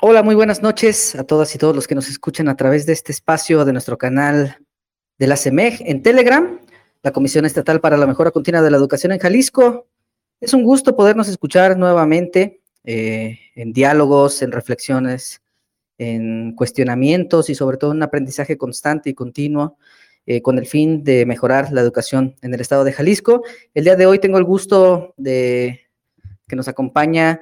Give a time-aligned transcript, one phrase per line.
[0.00, 2.92] Hola, muy buenas noches a todas y todos los que nos escuchan a través de
[2.92, 4.56] este espacio de nuestro canal
[5.18, 6.60] de la CEMEG en Telegram,
[7.02, 9.88] la Comisión Estatal para la Mejora Continua de la Educación en Jalisco.
[10.40, 15.42] Es un gusto podernos escuchar nuevamente eh, en diálogos, en reflexiones,
[15.98, 19.78] en cuestionamientos y sobre todo un aprendizaje constante y continuo
[20.26, 23.42] eh, con el fin de mejorar la educación en el estado de Jalisco.
[23.74, 25.80] El día de hoy tengo el gusto de
[26.46, 27.40] que nos acompaña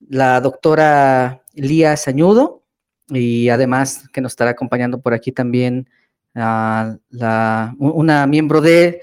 [0.00, 2.62] la doctora Lía Sañudo
[3.08, 5.88] y además que nos estará acompañando por aquí también
[6.34, 9.00] la, una miembro de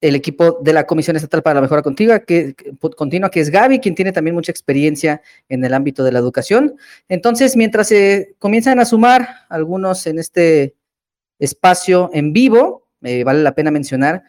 [0.00, 2.54] el equipo de la Comisión Estatal para la Mejora Continua, que,
[2.96, 6.76] continua, que es Gaby, quien tiene también mucha experiencia en el ámbito de la educación.
[7.08, 10.74] Entonces, mientras se comienzan a sumar algunos en este
[11.38, 14.22] espacio en vivo, eh, vale la pena mencionar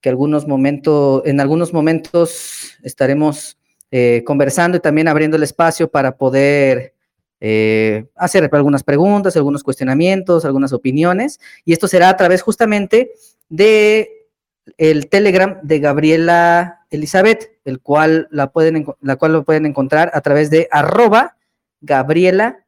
[0.00, 3.58] que algunos momentos, en algunos momentos estaremos
[3.98, 6.92] eh, conversando y también abriendo el espacio para poder
[7.40, 13.12] eh, hacer algunas preguntas, algunos cuestionamientos, algunas opiniones, y esto será a través justamente
[13.48, 14.28] de
[14.76, 20.20] el Telegram de Gabriela Elizabeth, el cual la, pueden, la cual lo pueden encontrar a
[20.20, 21.38] través de arroba
[21.80, 22.66] Gabriela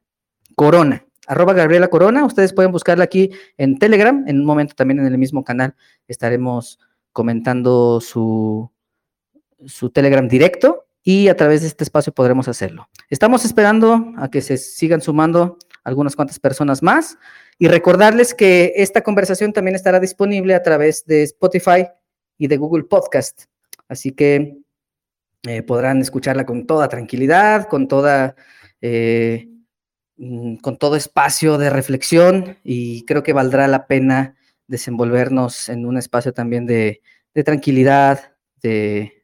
[0.54, 1.04] Corona.
[1.26, 5.18] Arroba Gabriela Corona, ustedes pueden buscarla aquí en Telegram, en un momento también en el
[5.18, 5.74] mismo canal
[6.06, 6.80] estaremos
[7.12, 8.70] comentando su,
[9.66, 12.88] su Telegram directo y a través de este espacio podremos hacerlo.
[13.08, 17.16] Estamos esperando a que se sigan sumando algunas cuantas personas más
[17.58, 21.86] y recordarles que esta conversación también estará disponible a través de Spotify
[22.36, 23.44] y de Google Podcast.
[23.88, 24.58] Así que
[25.44, 28.36] eh, podrán escucharla con toda tranquilidad, con toda...
[28.80, 29.48] Eh,
[30.16, 34.36] mm, con todo espacio de reflexión y creo que valdrá la pena
[34.68, 37.00] desenvolvernos en un espacio también de,
[37.34, 39.17] de tranquilidad, de,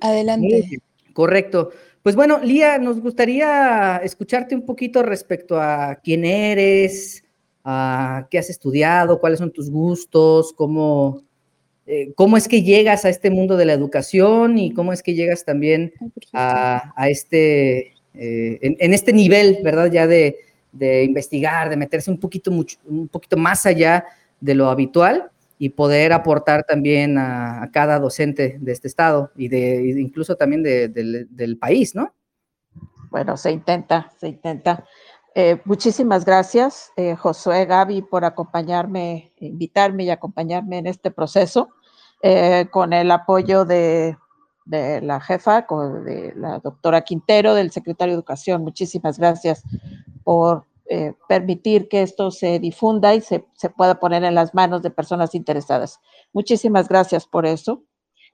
[0.01, 0.81] Adelante.
[1.13, 1.71] Correcto.
[2.03, 7.23] Pues bueno, Lía, nos gustaría escucharte un poquito respecto a quién eres,
[7.63, 11.21] a qué has estudiado, cuáles son tus gustos, cómo,
[11.85, 15.13] eh, cómo es que llegas a este mundo de la educación y cómo es que
[15.13, 15.91] llegas también
[16.31, 19.91] a, este, eh, en, este nivel, ¿verdad?
[19.91, 20.37] Ya de,
[21.03, 24.05] investigar, de meterse un poquito, mucho, un poquito más allá
[24.39, 25.29] de lo habitual
[25.61, 31.57] y poder aportar también a, cada docente de este estado y de incluso también del
[31.59, 32.15] país, ¿no?
[33.11, 34.85] Bueno, se intenta, se intenta.
[35.35, 41.69] Eh, muchísimas gracias, eh, Josué Gaby, por acompañarme, invitarme y acompañarme en este proceso,
[42.21, 44.17] eh, con el apoyo de,
[44.65, 45.65] la jefa,
[46.05, 48.63] de la doctora Quintero, del secretario de Educación.
[48.63, 49.63] Muchísimas gracias
[50.23, 53.45] por eh, permitir que esto se difunda y se,
[53.77, 55.99] pueda poner en las manos de personas interesadas.
[56.33, 57.83] Muchísimas gracias por eso.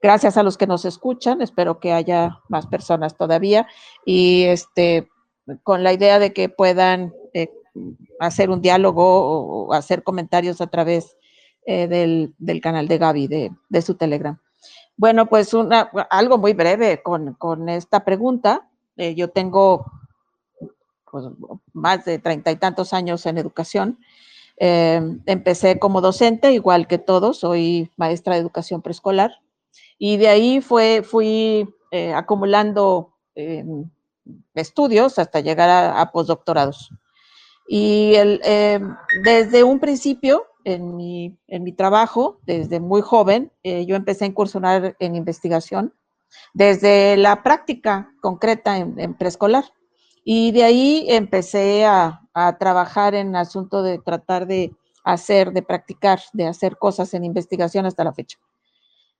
[0.00, 3.66] Gracias a los que nos escuchan, espero que haya más personas todavía
[4.06, 5.10] y este,
[5.64, 7.50] con la idea de que puedan eh,
[8.20, 11.18] hacer un diálogo o hacer comentarios a través
[11.66, 13.28] eh, del, canal de Gaby,
[13.68, 14.40] de, su Telegram.
[14.96, 18.66] Bueno, pues una, algo muy breve con, esta pregunta.
[18.96, 19.84] Yo tengo
[21.10, 21.26] pues,
[21.72, 23.98] más de treinta y tantos años en educación.
[24.58, 29.32] Eh, empecé como docente, igual que todos, soy maestra de educación preescolar.
[29.98, 31.68] Y de ahí fue, fui
[32.14, 33.14] acumulando
[34.54, 36.90] estudios hasta llegar a, postdoctorados.
[37.66, 38.40] Y el,
[39.24, 44.28] desde un principio en mi, en mi trabajo, desde muy joven, eh, yo empecé a
[44.28, 45.94] incursionar en investigación,
[46.54, 49.64] desde la práctica concreta en, preescolar.
[50.28, 54.74] Y de ahí empecé a, a, trabajar en asunto de tratar de
[55.04, 58.36] hacer, de practicar, de hacer cosas en investigación hasta la fecha.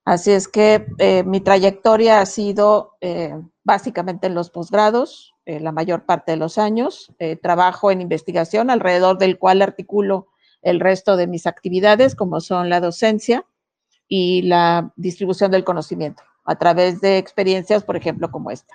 [0.05, 6.07] Así es que eh, mi trayectoria ha sido eh, básicamente en los posgrados, la mayor
[6.07, 7.13] parte de los años.
[7.41, 10.27] trabajo en investigación, alrededor del cual articulo
[10.61, 13.47] el resto de mis actividades, como son la docencia
[14.09, 18.75] y la distribución del conocimiento, a través de experiencias, por ejemplo, como esta.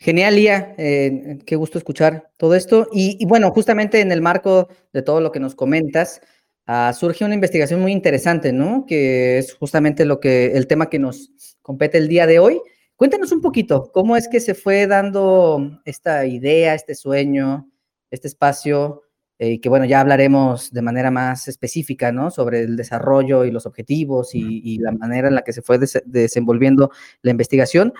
[0.00, 0.74] Genial, Lía.
[0.78, 2.86] Eh, qué gusto escuchar todo esto.
[2.92, 6.20] Y, bueno, justamente en el marco de todo lo que nos comentas,
[6.68, 8.84] uh, surge una investigación muy interesante, ¿no?
[8.86, 12.60] Que es justamente lo que, el tema que nos compete el día de hoy.
[12.94, 17.70] Cuéntanos un poquito, ¿cómo es que se fue dando esta idea, este sueño,
[18.10, 19.02] este espacio,
[19.38, 22.30] y eh, que bueno, ya hablaremos de manera más específica, ¿no?
[22.30, 26.90] Sobre el desarrollo y los objetivos y, la manera en la que se fue desenvolviendo
[27.22, 27.92] la investigación.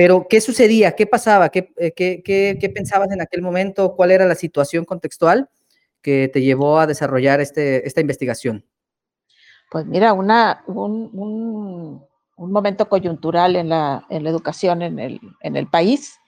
[0.00, 0.92] Pero, ¿qué sucedía?
[0.96, 1.50] ¿Qué pasaba?
[1.52, 3.94] Eh, ¿Qué, qué, pensabas en aquel momento?
[3.94, 5.50] ¿Cuál era la situación contextual
[6.00, 8.64] que te llevó a desarrollar este, esta investigación?
[9.70, 15.56] Pues mira, una, un, un, momento coyuntural en la, en la educación en el, en
[15.56, 16.18] el país,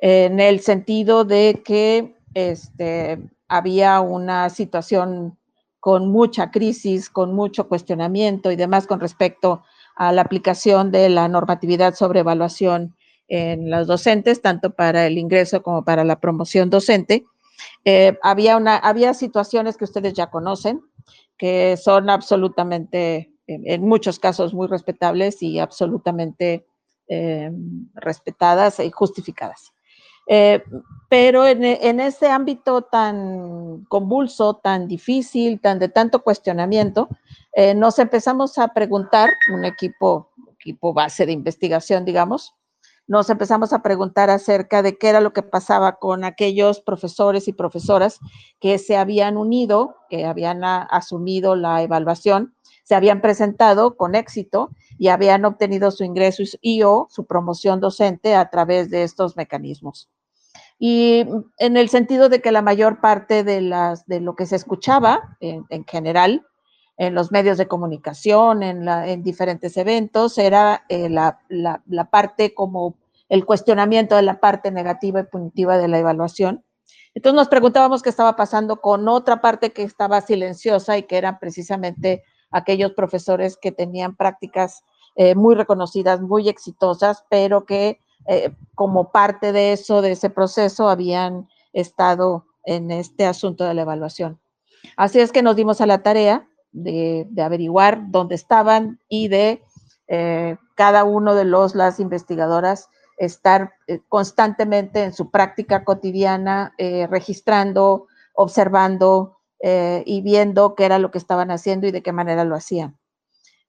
[0.00, 3.18] en el sentido de que este,
[3.48, 5.38] había una situación
[5.80, 9.62] con mucha crisis, con mucho cuestionamiento y demás con respecto
[9.96, 12.94] a la aplicación de la normatividad sobre evaluación
[13.34, 17.24] en los docentes, tanto para el ingreso como para la promoción docente.
[17.84, 20.82] Eh, había, una, había situaciones que ustedes ya conocen,
[21.36, 26.64] que son absolutamente, en, muchos casos, muy respetables y absolutamente
[27.08, 27.50] eh,
[27.94, 29.72] respetadas y justificadas.
[30.28, 30.62] Eh,
[31.08, 37.08] pero en, en, ese ámbito tan convulso, tan difícil, tan de tanto cuestionamiento,
[37.52, 42.54] eh, nos empezamos a preguntar, un equipo, equipo base de investigación, digamos,
[43.06, 47.52] nos empezamos a preguntar acerca de qué era lo que pasaba con aquellos profesores y
[47.52, 48.18] profesoras
[48.60, 52.54] que se habían unido, que habían asumido la evaluación,
[52.84, 58.34] se habían presentado con éxito y habían obtenido su ingreso y o su promoción docente
[58.34, 60.08] a través de estos mecanismos.
[60.78, 61.26] Y
[61.58, 65.36] en el sentido de que la mayor parte de, las, de lo que se escuchaba
[65.40, 66.46] en, general
[66.96, 71.40] en los medios de comunicación, en, diferentes eventos, era eh, la,
[72.10, 72.94] parte como
[73.28, 76.64] el cuestionamiento de la parte negativa y punitiva de la evaluación.
[77.14, 81.38] Entonces nos preguntábamos qué estaba pasando con otra parte que estaba silenciosa y que eran
[81.38, 84.82] precisamente aquellos profesores que tenían prácticas
[85.16, 90.88] eh, muy reconocidas, muy exitosas, pero que eh, como parte de eso, de ese proceso,
[90.88, 94.40] habían estado en este asunto de la evaluación.
[94.96, 99.62] Así es que nos dimos a la tarea de, averiguar dónde estaban y de
[100.08, 106.74] eh, cada uno de los, las investigadoras, estar eh, constantemente en su práctica cotidiana,
[107.08, 109.38] registrando, observando
[110.04, 112.98] y viendo qué era lo que estaban haciendo y de qué manera lo hacían.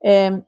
[0.01, 0.43] Em,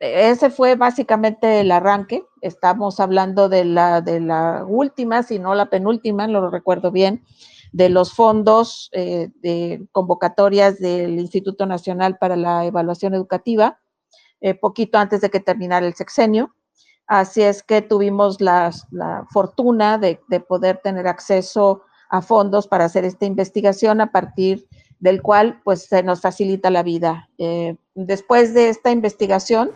[0.00, 2.24] ese fue básicamente el arranque.
[2.40, 7.22] Estamos hablando de la, de la última, si no la penúltima, lo recuerdo bien,
[7.72, 13.78] de los fondos eh, de convocatorias del Instituto Nacional para la Evaluación Educativa,
[14.40, 16.54] eh, poquito antes de que terminara el sexenio.
[17.06, 18.72] Así es que tuvimos la,
[19.30, 24.66] fortuna de, poder tener acceso a fondos para hacer esta investigación a partir
[24.98, 27.28] del cual pues se nos facilita la vida.
[27.38, 29.70] Eh, después de esta investigación,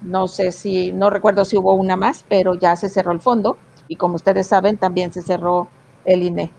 [0.00, 3.58] no sé si, no recuerdo si hubo una más, pero ya se cerró el fondo
[3.86, 5.68] y como ustedes saben, también se cerró
[6.04, 6.52] el INE.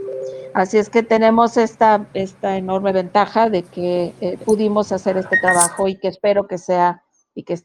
[0.54, 5.88] Así es que tenemos esta, esta enorme ventaja de que eh, pudimos hacer este trabajo
[5.88, 7.04] y que espero que sea
[7.36, 7.60] y que,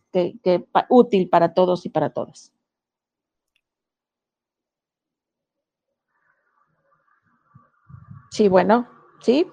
[0.89, 2.53] útil para todos y para todas.
[8.31, 8.89] Sí, bueno,
[9.21, 9.47] sí.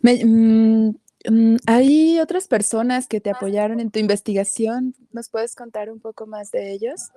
[0.03, 0.91] Mm,
[1.27, 4.95] Mm, ¿Hay otras personas que te apoyaron en tu investigación?
[5.11, 7.11] ¿Nos puedes contar un poco más de ellos?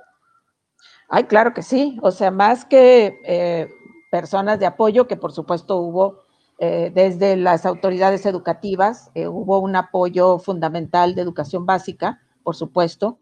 [1.15, 1.99] Ay, claro que sí.
[2.01, 3.69] O sea, más que eh,
[4.11, 6.23] personas de apoyo, que por supuesto hubo
[6.59, 13.19] eh, desde las autoridades educativas, eh, hubo un apoyo fundamental de educación básica, por supuesto,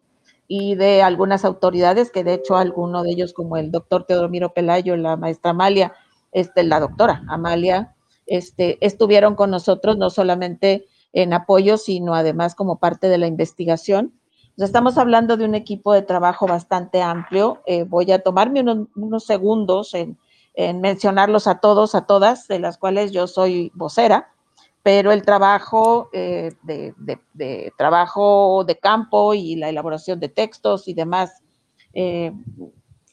[0.47, 4.97] y de algunas autoridades, que de hecho alguno de ellos, como el doctor Teodomiro Pelayo,
[4.97, 5.92] la maestra Amalia,
[6.30, 12.78] este, la doctora Amalia, este, estuvieron con nosotros no solamente en apoyo, sino además como
[12.78, 14.20] parte de la investigación.
[14.64, 17.62] Estamos hablando de un equipo de trabajo bastante amplio.
[17.67, 18.62] Eh, voy a tomarme
[18.95, 20.19] unos segundos en
[20.55, 24.33] en mencionarlos a todos, a todas, de las cuales yo soy vocera,
[24.83, 31.43] pero el trabajo eh, de, trabajo de campo y la elaboración de textos y demás
[31.93, 32.33] eh,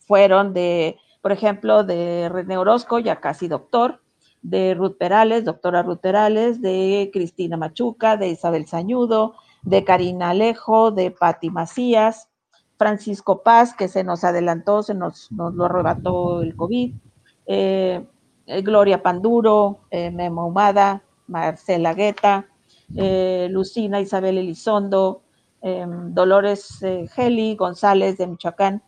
[0.05, 4.01] fueron de, por ejemplo, de René Orozco, ya casi doctor,
[4.41, 10.91] de Ruth Perales, doctora Ruth Perales, de Cristina Machuca, de Isabel Sañudo, de Karina Alejo,
[10.91, 12.29] de Patti Macías,
[12.77, 16.93] Francisco Paz, que se nos adelantó, se nos, nos lo arrebató el COVID,
[17.47, 18.05] eh,
[18.45, 22.47] eh, Gloria Panduro, eh, Memo Humada, Marcela Guetta,
[22.89, 25.23] Lucina Isabel Elizondo,
[25.61, 26.79] Dolores
[27.13, 28.81] Geli González de Michoacán,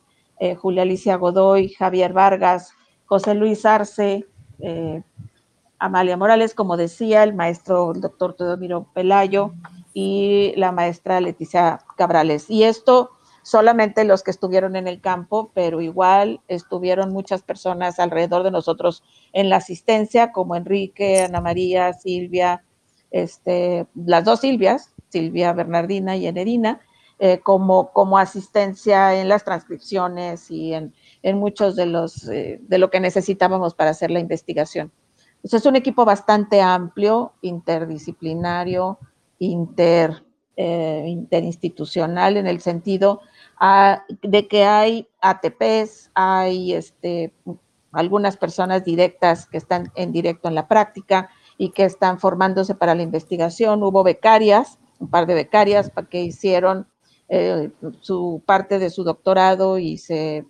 [0.58, 2.72] Julia Alicia Godoy, Javier Vargas,
[3.08, 4.26] José Luis Arce,
[5.80, 9.52] Amalia Morales, como decía, el maestro doctor Teodomiro Pelayo
[9.94, 12.50] y la maestra Leticia Cabrales.
[12.50, 13.12] Y esto
[13.44, 19.04] solamente los que estuvieron en el campo, pero igual estuvieron muchas personas alrededor de nosotros
[19.34, 22.64] en la asistencia, como Enrique, Ana María, Silvia,
[23.12, 26.82] este, las dos Silvias, Silvia Bernardina y Enerina,
[27.18, 30.94] eh, como, como asistencia en las transcripciones y en,
[31.38, 34.92] muchos de los eh, de lo que necesitábamos para hacer la investigación.
[35.44, 39.00] es un equipo bastante amplio, interdisciplinario,
[39.40, 40.24] inter,
[40.56, 43.22] eh, interinstitucional en el sentido
[43.60, 47.34] ah, de que hay ATPs, hay este,
[47.92, 52.96] algunas personas directas que están en directo en la práctica y que están formándose para
[52.96, 53.84] la investigación.
[53.84, 56.88] Hubo becarias, un par de becarias que hicieron
[57.28, 60.46] eh, su parte de su doctorado y, se,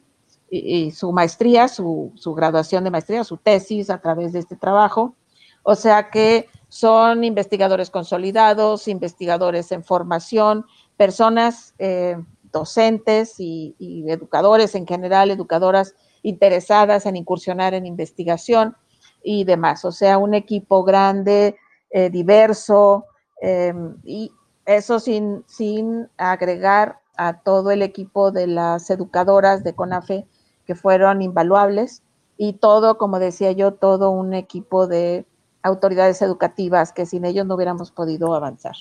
[0.49, 5.15] y, su maestría, su, su, graduación de maestría, su tesis a través de este trabajo.
[5.63, 12.15] O sea que son investigadores consolidados, investigadores en formación, personas eh,
[12.51, 13.75] docentes y,
[14.07, 18.75] educadores en general, educadoras interesadas en incursionar en investigación
[19.23, 19.83] y demás.
[19.83, 21.55] O sea, un equipo grande,
[21.89, 23.05] eh, diverso,
[23.41, 24.31] em, y
[24.65, 30.25] eso sin, sin agregar a todo el equipo de las educadoras de CONAFE
[30.65, 32.03] que fueron invaluables
[32.37, 35.25] y todo, como decía yo, todo un equipo de
[35.61, 38.75] autoridades educativas que sin ellos no hubiéramos podido avanzar.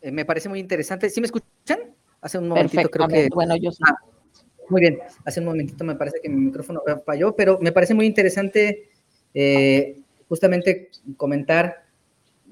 [0.00, 1.08] Eh, me parece muy interesante.
[1.08, 1.94] ¿Sí me escuchan?
[2.20, 3.28] Hace un momentito creo que...
[3.34, 3.82] Bueno, yo sí.
[3.86, 3.96] Ah,
[4.68, 8.06] muy bien, hace un momentito me parece que mi micrófono falló, pero me parece muy
[8.06, 8.88] interesante
[9.34, 11.84] eh, justamente comentar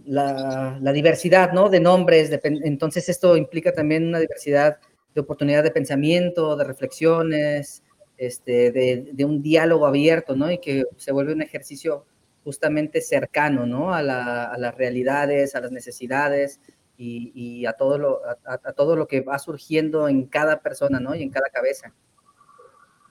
[0.05, 1.69] la, diversidad, ¿no?
[1.69, 4.79] De nombres, entonces esto implica también una diversidad
[5.15, 7.83] de oportunidad de pensamiento, de reflexiones,
[8.16, 10.50] este, de, un diálogo abierto, ¿no?
[10.50, 12.07] Y que se vuelve un ejercicio
[12.45, 13.95] justamente cercano, ¿no?
[13.95, 16.61] A, las realidades, a las necesidades
[16.97, 21.14] y, a, todo lo, a, todo lo que va surgiendo en cada persona, ¿no?
[21.14, 21.92] Y en cada cabeza.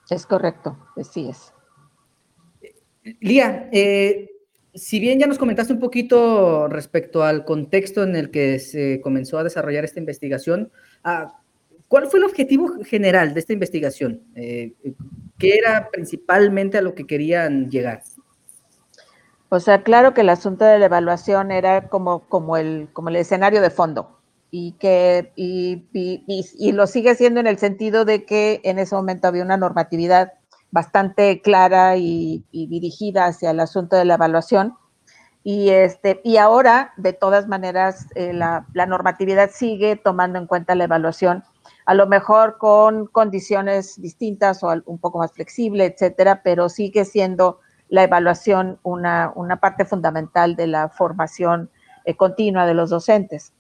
[0.10, 1.53] Es correcto, así es.
[3.20, 4.29] Lía, eh,
[4.74, 9.38] si bien ya nos comentaste un poquito respecto al contexto en el que se comenzó
[9.38, 10.72] a desarrollar esta investigación,
[11.03, 11.40] ah,
[11.91, 14.21] ¿Cuál fue el objetivo general de esta investigación?
[14.33, 14.75] Eh,
[15.38, 18.01] ¿Qué era principalmente a lo que querían llegar?
[19.50, 23.17] O sea, claro que el asunto de la evaluación era como, como, el, como el
[23.17, 24.21] escenario de fondo
[24.51, 29.27] y que y, y, lo sigue siendo en el sentido de que en ese momento
[29.27, 30.31] había una normatividad
[30.71, 34.77] bastante clara y, dirigida hacia el asunto de la evaluación.
[35.43, 40.74] Y, este, y ahora, de todas maneras, eh, la, la, normatividad sigue tomando en cuenta
[40.75, 41.43] la evaluación
[41.86, 47.60] a lo mejor con condiciones distintas o un poco más flexible, etcétera, pero sigue siendo
[47.90, 51.70] la evaluación una, parte fundamental de la formación
[52.06, 53.54] eh, continua de los docentes.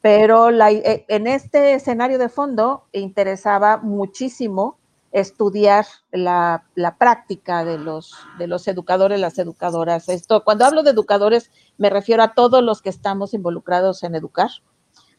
[0.00, 4.78] Pero eh, en este escenario de fondo interesaba muchísimo
[5.10, 6.64] estudiar la,
[6.98, 10.08] práctica de los, de los educadores, las educadoras.
[10.08, 14.50] Esto, cuando hablo de educadores, me refiero a todos los que estamos involucrados en educar,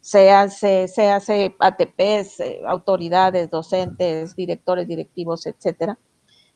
[0.01, 5.97] se hace, se hace ATPs, eh, autoridades, docentes, directores, directivos, etcétera.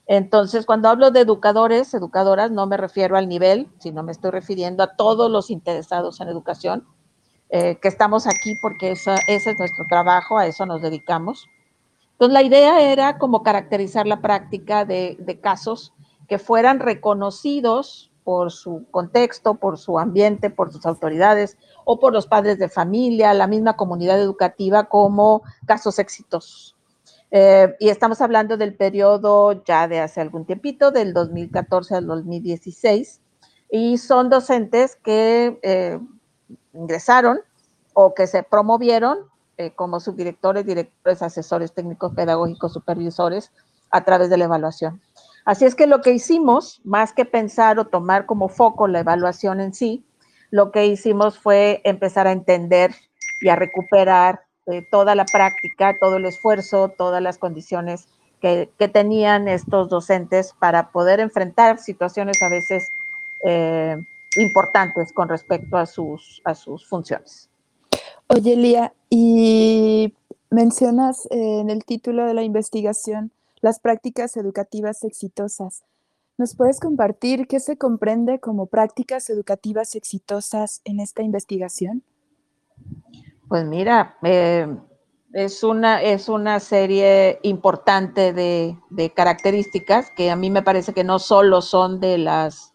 [0.06, 4.84] Entonces, cuando hablo de educadores, educadoras, no me refiero al nivel, sino me estoy refiriendo
[4.84, 6.86] a todos los interesados en educación,
[7.50, 11.46] eh, que estamos aquí porque ese es nuestro trabajo, a eso nos dedicamos.
[12.14, 15.94] Entonces, la idea era como caracterizar la práctica de, de casos
[16.28, 22.28] que fueran reconocidos por su contexto, por su ambiente, por sus autoridades o por los
[22.28, 26.76] padres de familia, la misma comunidad educativa como casos exitosos.
[27.32, 33.22] Eh, y estamos hablando del periodo ya de hace algún tiempito, del 2014 al 2016,
[33.72, 36.00] y son docentes que eh,
[36.74, 37.40] ingresaron
[37.94, 39.18] o que se promovieron
[39.58, 43.52] eh, como subdirectores, directores, asesores técnicos, pedagógicos, supervisores
[43.90, 45.02] a través de la evaluación.
[45.46, 49.60] Así es que lo que hicimos, más que pensar o tomar como foco la evaluación
[49.60, 50.06] en sí,
[50.52, 52.94] lo que hicimos fue empezar a entender
[53.42, 58.08] y a recuperar eh, toda la práctica, todo el esfuerzo, todas las condiciones
[58.40, 62.92] que, tenían estos docentes para poder enfrentar situaciones a veces
[63.46, 63.96] eh,
[64.36, 67.50] importantes con respecto a sus, a sus funciones.
[68.28, 70.14] Oye, Lía, y
[70.50, 73.32] mencionas en el título de la investigación
[73.64, 75.86] las prácticas educativas exitosas.
[76.38, 82.04] ¿Nos puedes compartir qué se comprende como prácticas educativas exitosas en esta investigación?
[83.48, 84.68] Pues mira, eh,
[85.32, 88.78] es, una, es una serie importante de,
[89.16, 92.74] características que a mí me parece que no solo son de las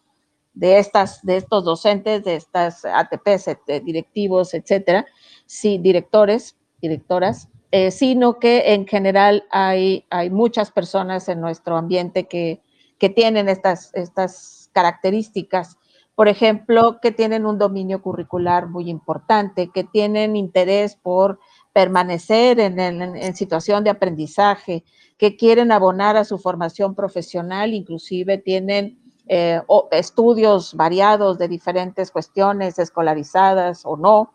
[0.54, 3.50] de estas, de estos docentes, de estas ATPs,
[3.84, 5.06] directivos, etcétera,
[5.44, 12.26] sí, directores, directoras, eh, sino que en general hay, hay muchas personas en nuestro ambiente
[12.26, 12.62] que,
[12.98, 15.76] que tienen estas, estas características.
[16.14, 21.38] Por ejemplo, que tienen un dominio curricular muy importante, que tienen interés por
[21.72, 24.82] permanecer en, en, situación de aprendizaje,
[25.16, 28.98] que quieren abonar a su formación profesional, inclusive tienen
[29.28, 29.60] eh,
[29.92, 34.32] estudios variados de diferentes cuestiones, escolarizadas o no,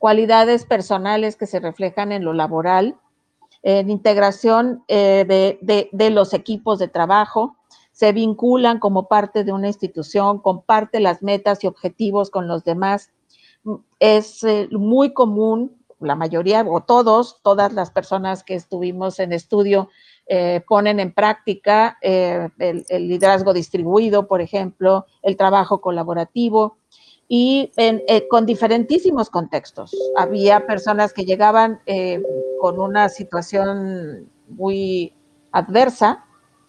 [0.00, 2.96] cualidades personales que se reflejan en lo laboral,
[3.62, 7.58] en integración eh, de, los equipos de trabajo,
[7.92, 13.10] se vinculan como parte de una institución, comparte las metas y objetivos con los demás.
[13.98, 19.90] Es eh, muy común, la mayoría o todos, todas las personas que estuvimos en estudio
[20.26, 22.50] eh, ponen en práctica el,
[22.88, 26.78] liderazgo distribuido, por ejemplo, el trabajo colaborativo,
[27.32, 29.96] y eh, con diferentísimos contextos.
[30.16, 32.20] Había personas que llegaban eh,
[32.60, 35.14] con una situación muy
[35.52, 36.24] adversa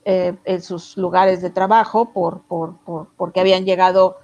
[0.05, 2.75] eh, en sus lugares de trabajo por, por,
[3.17, 4.17] porque habían llegado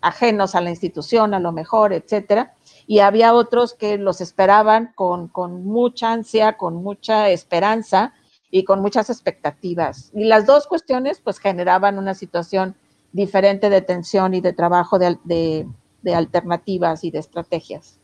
[0.00, 2.56] ajenos a la institución, a lo mejor, etcétera.
[2.88, 8.12] Y había otros que los esperaban con, con mucha ansia, con mucha esperanza
[8.50, 10.10] y con muchas expectativas.
[10.14, 12.74] Y las dos cuestiones pues generaban una situación
[13.14, 15.66] diferente de tensión y de trabajo de,
[16.12, 17.98] alternativas y de estrategias.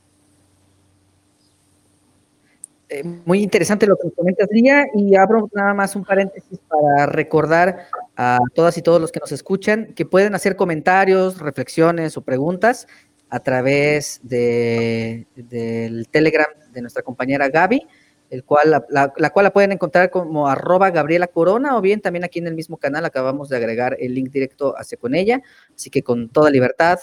[2.88, 7.88] Eh, muy interesante lo que comentas, Lía, y abro nada más un paréntesis para recordar
[8.16, 12.86] a todas y todos los que nos escuchan que pueden hacer comentarios, reflexiones o preguntas
[13.28, 17.86] a través de, del Telegram de nuestra compañera Gaby
[18.30, 22.38] el cual, la, cual la pueden encontrar como arroba Gabriela Corona o bien también aquí
[22.38, 25.42] en el mismo canal acabamos de agregar el link directo hacia con ella,
[25.74, 27.00] así que con toda libertad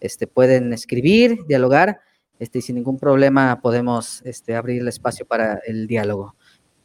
[0.00, 2.00] este, pueden escribir, dialogar,
[2.38, 6.36] este, y sin ningún problema podemos este, abrir el espacio para el diálogo.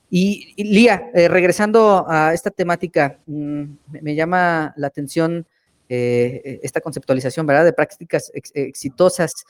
[0.10, 3.63] Y, Lía, eh, regresando a esta temática, mm,
[4.01, 5.45] me, llama la atención
[5.88, 9.45] eh, esta conceptualización, ¿verdad?, de prácticas exitosas.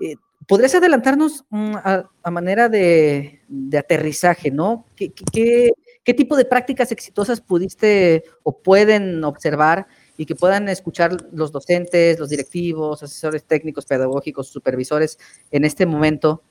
[0.00, 3.40] Eh, ¿Podrías adelantarnos mm, a, manera de,
[3.78, 4.86] aterrizaje, ¿no?
[4.96, 5.72] ¿Qué,
[6.16, 9.86] tipo de prácticas exitosas pudiste o pueden observar
[10.16, 15.20] y que puedan escuchar los docentes, los directivos, asesores técnicos, pedagógicos, supervisores
[15.52, 16.42] en este momento?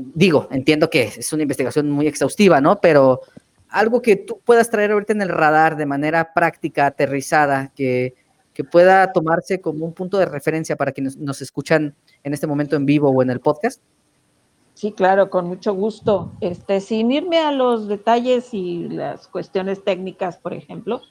[0.00, 2.80] Digo, entiendo que es una investigación muy exhaustiva, ¿no?
[2.80, 3.20] Pero
[3.68, 8.14] algo que tú puedas traer ahorita en el radar de manera práctica, aterrizada, que,
[8.54, 12.76] que pueda tomarse como un punto de referencia para quienes nos escuchan en este momento
[12.76, 13.80] en vivo o en el podcast?
[14.74, 16.32] Sí, claro, con mucho gusto.
[16.40, 21.02] Este, sin irme a los detalles y las cuestiones técnicas, por ejemplo,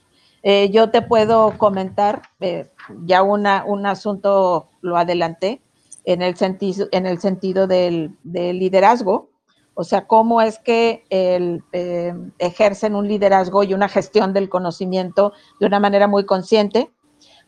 [0.43, 2.71] eh, yo te puedo comentar, eh,
[3.06, 5.62] ya una, un asunto lo adelanté,
[6.04, 9.30] en el sentido, en el sentido del, liderazgo,
[9.73, 15.34] o sea, cómo es que el, eh, ejercen un liderazgo y una gestión del conocimiento
[15.60, 16.91] de una manera muy consciente,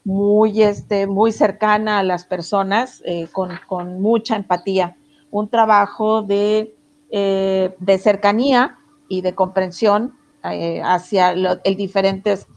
[0.05, 4.97] muy, este, muy cercana a las personas, eh, con, mucha empatía,
[5.31, 6.75] un trabajo de,
[7.09, 12.47] eh, de cercanía y de comprensión eh, hacia el diferentes,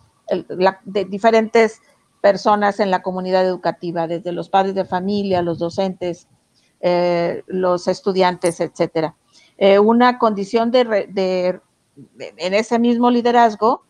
[0.84, 1.80] de diferentes
[2.20, 6.28] personas en la comunidad educativa, desde los padres de familia, los docentes,
[7.46, 9.16] los estudiantes, etcétera.
[9.82, 11.60] una condición de,
[12.18, 13.82] en ese mismo liderazgo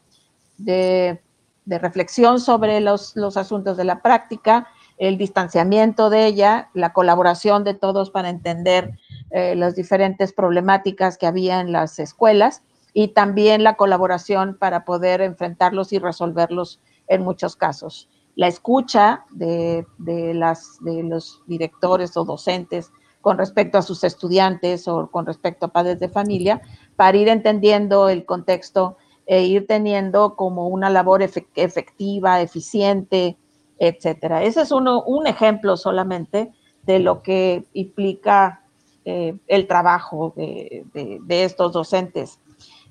[0.59, 1.21] de,
[1.67, 7.75] reflexión sobre los, los, asuntos de la práctica, el distanciamiento de ella, la colaboración de
[7.75, 8.99] todos para entender
[9.31, 15.21] eh, las diferentes problemáticas que había en las escuelas y también la colaboración para poder
[15.21, 18.09] enfrentarlos y resolverlos en muchos casos.
[18.37, 24.87] La escucha de, de, las, de los directores o docentes con respecto a sus estudiantes
[24.87, 26.63] o con respecto a padres de familia,
[26.95, 33.37] para ir entendiendo el contexto e ir teniendo como una labor efectiva, eficiente,
[33.79, 34.43] etcétera.
[34.43, 36.53] Ese es uno, un ejemplo solamente
[36.85, 38.63] de lo que implica
[39.05, 40.85] eh, el trabajo de,
[41.29, 42.41] estos docentes.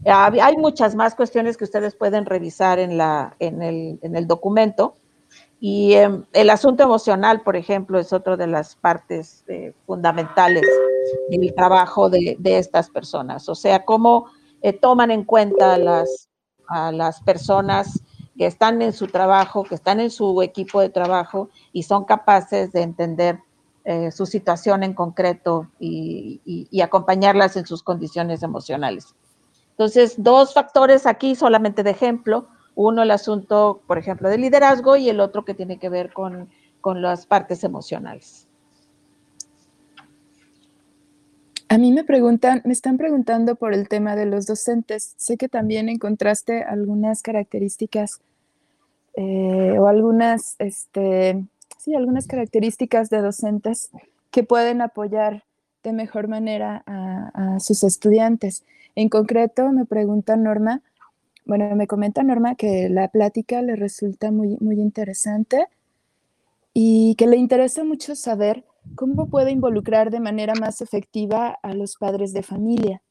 [0.05, 4.95] hay muchas más cuestiones que ustedes pueden revisar en, la, en, el, documento.
[5.59, 10.63] Y em, el asunto emocional, por ejemplo, es otra de las partes eh, fundamentales
[11.29, 13.49] del trabajo de, estas personas.
[13.49, 14.27] O sea, cómo
[14.61, 16.29] eh, toman en cuenta las,
[16.67, 18.01] a las personas
[18.37, 22.71] que están en su trabajo, que están en su equipo de trabajo y son capaces
[22.71, 23.39] de entender
[23.85, 26.41] eh, su situación en concreto y,
[26.81, 29.15] acompañarlas en sus condiciones emocionales.
[29.71, 32.47] Entonces, dos factores aquí solamente de ejemplo.
[32.75, 36.49] Uno, el asunto, por ejemplo, de liderazgo y el otro que tiene que ver con,
[36.81, 38.44] con las partes emocionales.
[41.75, 45.13] A mí me preguntan, me están preguntando por el tema de los docentes.
[45.17, 48.21] Sé que también encontraste algunas características
[49.15, 51.43] eh, o algunas, este,
[51.77, 53.89] sí, algunas características de docentes
[54.31, 55.43] que pueden apoyar
[55.83, 58.63] de mejor manera a, sus estudiantes.
[58.95, 60.81] En concreto, me pregunta Norma,
[61.43, 65.67] bueno, me comenta Norma que la plática le resulta muy, muy interesante
[66.73, 68.63] y que le interesa mucho saber
[68.95, 73.01] ¿Cómo puede involucrar de manera más efectiva a los padres de familia?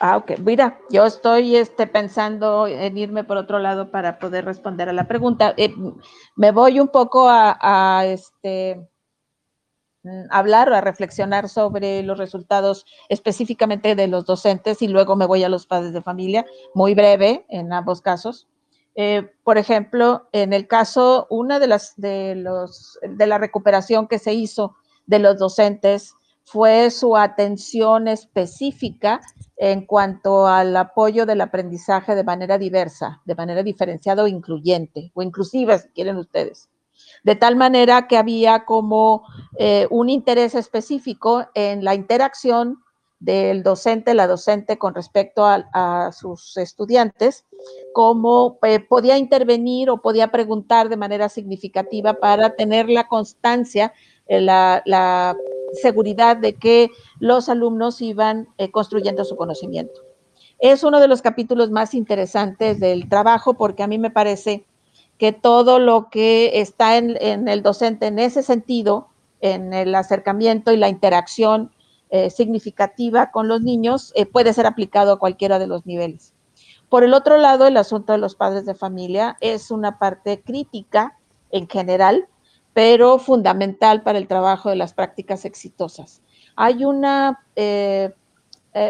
[0.00, 0.38] Ah, ok.
[0.38, 5.06] Mira, yo estoy este, pensando en irme por otro lado para poder responder a la
[5.06, 5.54] pregunta.
[5.56, 5.72] Eh,
[6.36, 8.88] me voy un poco a, este,
[10.02, 15.26] mm, hablar o a reflexionar sobre los resultados específicamente de los docentes y luego me
[15.26, 18.48] voy a los padres de familia, muy breve en ambos casos.
[18.96, 24.18] Eh, por ejemplo, en el caso, una de las de los de la recuperación que
[24.18, 24.76] se hizo
[25.06, 29.20] de los docentes fue su atención específica
[29.56, 35.22] en cuanto al apoyo del aprendizaje de manera diversa, de manera diferenciada o incluyente, o
[35.22, 36.68] inclusiva, si quieren ustedes.
[37.22, 39.24] De tal manera que había como
[39.58, 42.83] eh, un interés específico en la interacción
[43.24, 47.46] del docente, la docente con respecto a, sus estudiantes,
[47.94, 53.92] cómo eh, podía intervenir o podía preguntar de manera significativa para tener la constancia,
[54.26, 55.36] eh, la,
[55.82, 60.02] seguridad de que los alumnos iban eh, construyendo su conocimiento.
[60.60, 64.64] Es uno de los capítulos más interesantes del trabajo porque a mí me parece
[65.18, 69.08] que todo lo que está en el docente en ese sentido,
[69.40, 71.72] en el acercamiento y la interacción
[72.16, 76.32] eh, significativa con los niños eh, puede ser aplicado a cualquiera de los niveles.
[76.88, 81.18] Por el otro lado, el asunto de los padres de familia es una parte crítica
[81.50, 82.28] en general,
[82.72, 86.22] pero fundamental para el trabajo de las prácticas exitosas.
[86.54, 88.14] Hay una, eh,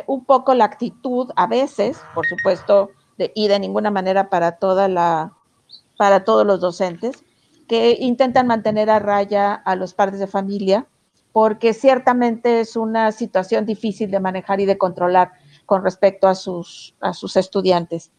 [0.07, 5.33] un poco la actitud a veces, por supuesto, y de ninguna manera para, toda la,
[5.97, 7.25] para todos los docentes,
[7.69, 10.87] que intentan mantener a raya a los padres de familia
[11.35, 15.33] porque ciertamente es una situación difícil de manejar y de controlar
[15.67, 18.13] con respecto a sus, a sus estudiantes.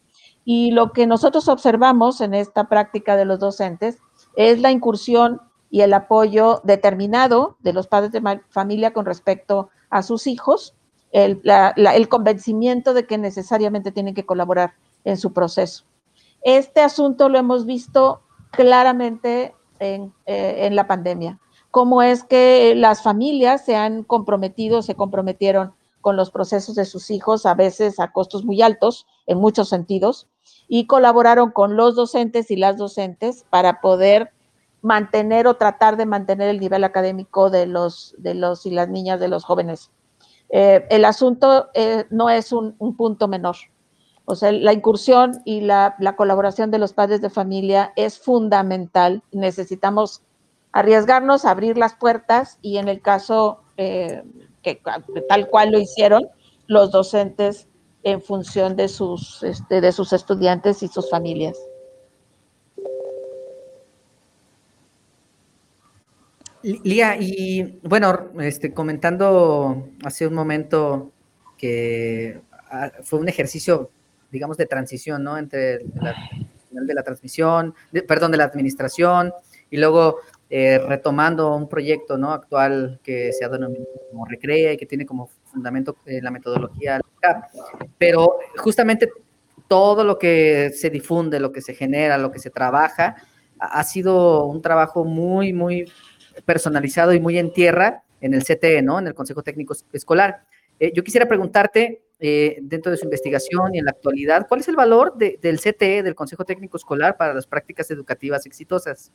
[0.44, 3.96] Y lo que nosotros observamos en esta práctica de los docentes
[4.36, 10.02] es la incursión y el apoyo determinado de los padres de familia con respecto a
[10.02, 10.74] sus hijos,
[11.10, 11.40] el,
[12.10, 14.74] convencimiento de que necesariamente tienen que colaborar
[15.04, 15.86] en su proceso.
[16.42, 21.40] Este asunto lo hemos visto claramente en, eh, en la pandemia
[21.76, 27.10] cómo es que las familias se han comprometido, se comprometieron con los procesos de sus
[27.10, 30.26] hijos, a veces a costos muy altos, en muchos sentidos,
[30.68, 34.32] y colaboraron con los docentes y las docentes para poder
[34.80, 39.20] mantener o tratar de mantener el nivel académico de los, de los y las niñas,
[39.20, 39.90] de los jóvenes.
[40.48, 43.56] Eh, el asunto eh, no es un, punto menor.
[44.24, 49.22] O sea, la incursión y la, la, colaboración de los padres de familia es fundamental.
[49.30, 50.22] Necesitamos
[50.76, 54.22] arriesgarnos a abrir las puertas y en el caso eh,
[54.62, 54.78] que
[55.26, 56.28] tal cual lo hicieron
[56.66, 57.66] los docentes
[58.02, 61.56] en función de sus, este, de sus estudiantes y sus familias.
[66.62, 71.10] Lía, y bueno, este, comentando hace un momento
[71.56, 72.42] que
[73.02, 73.90] fue un ejercicio,
[74.30, 75.38] digamos, de transición, ¿no?
[75.38, 76.14] Entre la,
[76.70, 77.74] de la transmisión,
[78.06, 79.32] perdón, de la administración
[79.70, 82.32] y luego eh, retomando un proyecto, ¿no?
[82.32, 87.00] Actual que se ha denominado como Recrea y que tiene como fundamento eh, la metodología
[87.98, 89.10] Pero justamente
[89.66, 93.16] todo lo que se difunde, lo que se genera, lo que se trabaja,
[93.58, 95.90] ha sido un trabajo muy, muy
[96.44, 99.00] personalizado y muy en tierra en el CTE, ¿no?
[99.00, 100.44] En el Consejo Técnico Escolar.
[100.78, 104.76] Eh, yo quisiera preguntarte, dentro de su investigación y en la actualidad, ¿cuál es el
[104.76, 109.12] valor del CTE, del Consejo Técnico Escolar, para las prácticas educativas exitosas?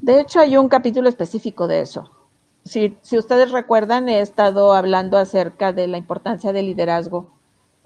[0.00, 2.10] De hecho, hay un capítulo específico de eso.
[2.64, 7.30] Si, si ustedes recuerdan, he estado hablando acerca de la importancia del liderazgo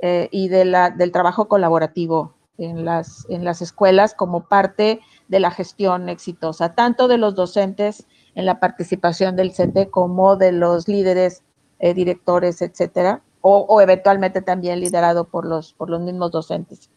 [0.01, 5.41] eh, y de la, del trabajo colaborativo en las, en las escuelas como parte de
[5.41, 10.89] la gestión exitosa, tanto de los docentes en la participación del CT como de los
[10.89, 11.43] líderes,
[11.79, 16.91] eh, directores, etcétera, o, eventualmente también liderado por los, por los mismos docentes.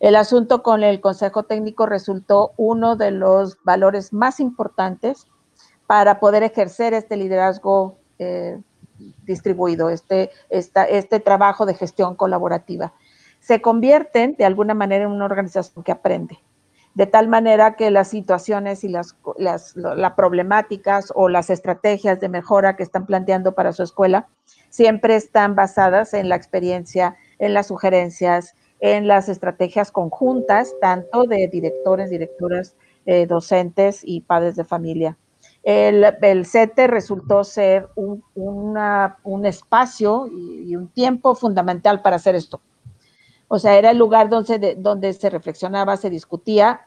[0.00, 5.26] El asunto con el Consejo Técnico resultó uno de los valores más importantes
[5.86, 8.58] para poder ejercer este liderazgo eh,
[9.24, 12.94] distribuido, este, este trabajo de gestión colaborativa.
[13.40, 16.38] Se convierten de alguna manera en una organización que aprende
[16.94, 19.74] de tal manera que las situaciones y las, las,
[20.16, 24.28] problemáticas o las estrategias de mejora que están planteando para su escuela
[24.70, 31.48] siempre están basadas en la experiencia, en las sugerencias, en las estrategias conjuntas, tanto de
[31.48, 32.74] directores, directoras,
[33.06, 35.16] eh, docentes y padres de familia.
[35.62, 42.60] El, el CETE resultó ser un, un espacio y, un tiempo fundamental para hacer esto.
[43.48, 46.82] O sea, era el lugar donde, donde se reflexionaba, se discutía,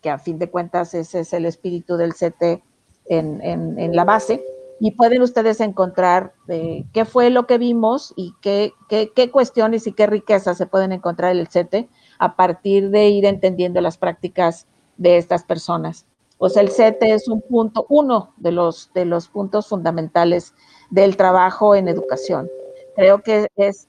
[0.00, 2.62] que a fin de cuentas ese es el espíritu del CT
[3.06, 4.42] en, la base.
[4.78, 9.92] Y pueden ustedes encontrar eh, qué fue lo que vimos y qué, qué, cuestiones y
[9.92, 14.66] qué riquezas se pueden encontrar en el CT a partir de ir entendiendo las prácticas
[14.98, 16.06] de estas personas.
[16.38, 20.54] O sea, el CT es un punto, uno de los, de los puntos fundamentales
[20.90, 22.50] del trabajo en educación.
[22.94, 23.88] Creo que es,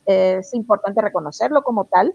[0.53, 2.13] importante reconocerlo como tal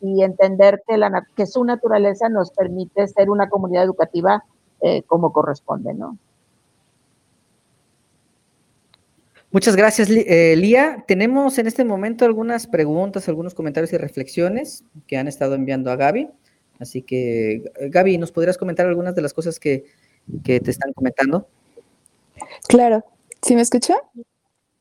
[0.00, 4.44] y entender que, la, que su naturaleza nos permite ser una comunidad educativa
[4.80, 6.18] eh, como corresponde, ¿no?
[9.52, 11.04] Muchas gracias, eh, Lía.
[11.06, 15.96] Tenemos en este momento algunas preguntas, algunos comentarios y reflexiones que han estado enviando a
[15.96, 16.30] Gaby.
[16.78, 19.84] Así que, Gaby, ¿nos podrías comentar algunas de las cosas que,
[20.42, 21.48] que te están comentando?
[22.66, 23.04] Claro.
[23.42, 23.96] ¿Sí me escucha?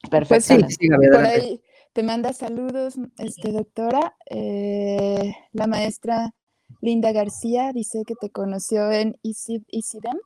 [0.09, 0.55] Perfecto.
[0.59, 1.61] Pues sí, por ahí
[1.93, 4.15] te manda saludos, este, doctora.
[4.29, 6.33] Eh, la maestra
[6.79, 10.17] Linda García dice que te conoció en ICIDEM.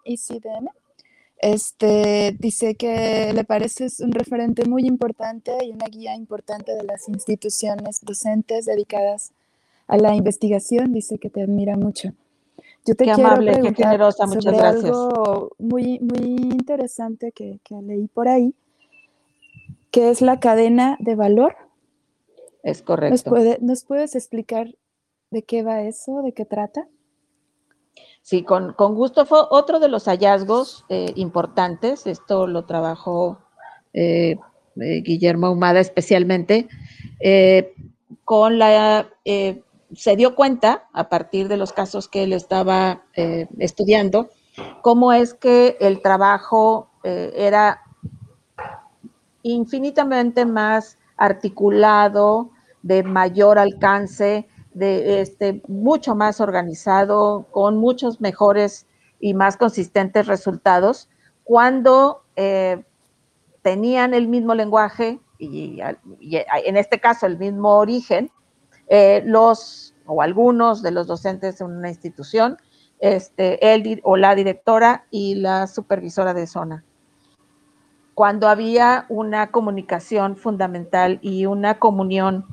[1.45, 7.07] Este, dice que le pareces un referente muy importante y una guía importante de las
[7.07, 9.31] instituciones docentes dedicadas
[9.87, 10.91] a la investigación.
[10.91, 12.13] Dice que te admira mucho.
[12.85, 14.85] Yo te qué quiero amable, qué generosa, muchas sobre gracias.
[14.85, 18.53] algo muy, muy interesante que, que leí por ahí
[19.95, 21.55] ¿Qué es la cadena de valor?
[22.63, 23.31] Es correcto.
[23.61, 24.75] ¿Nos, puedes explicar
[25.31, 26.89] de qué va eso, de qué trata?
[28.25, 29.27] Sí, con, gusto.
[29.27, 32.07] Fue otro de los hallazgos eh, importantes.
[32.07, 33.37] Esto lo trabajó
[33.93, 34.37] eh,
[34.81, 36.67] eh, Guillermo Humada especialmente.
[38.23, 43.03] con la, se dio cuenta, a partir de los casos que él estaba
[43.59, 44.31] estudiando,
[44.81, 47.83] cómo es que el trabajo era
[49.43, 52.49] infinitamente más articulado,
[52.81, 58.85] de mayor alcance, de este, mucho más organizado, con muchos mejores
[59.19, 61.09] y más consistentes resultados,
[61.45, 62.83] cuando eh,
[63.61, 68.29] tenían el mismo lenguaje y, en este caso el mismo origen,
[68.87, 72.57] eh, los o algunos de los docentes en una institución,
[72.99, 76.83] este, el o la directora y la supervisora de zona.
[78.13, 82.45] Cuando había una comunicación fundamental y una comunión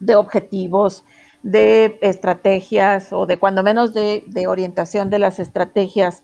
[0.00, 1.04] de objetivos,
[1.42, 6.22] de estrategias o de cuando menos de, orientación de las estrategias,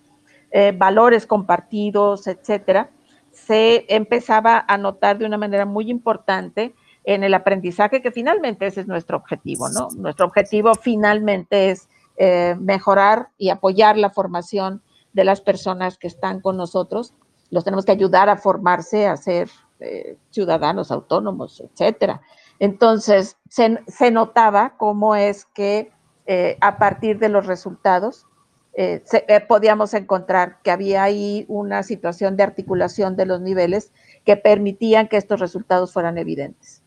[0.51, 2.91] eh, valores compartidos, etcétera,
[3.31, 8.81] se empezaba a notar de una manera muy importante en el aprendizaje, que finalmente ese
[8.81, 9.89] es nuestro objetivo, ¿no?
[9.97, 16.41] Nuestro objetivo finalmente es eh, mejorar y apoyar la formación de las personas que están
[16.41, 17.15] con nosotros
[17.51, 22.21] los tenemos que ayudar a formarse, a ser eh, ciudadanos autónomos, etcétera.
[22.61, 25.91] Entonces, se, notaba cómo es que
[26.27, 28.27] eh, a partir de los resultados
[28.75, 29.03] eh,
[29.49, 33.93] podíamos encontrar que había ahí una situación de articulación de los niveles
[34.25, 36.83] que permitían que estos resultados fueran evidentes.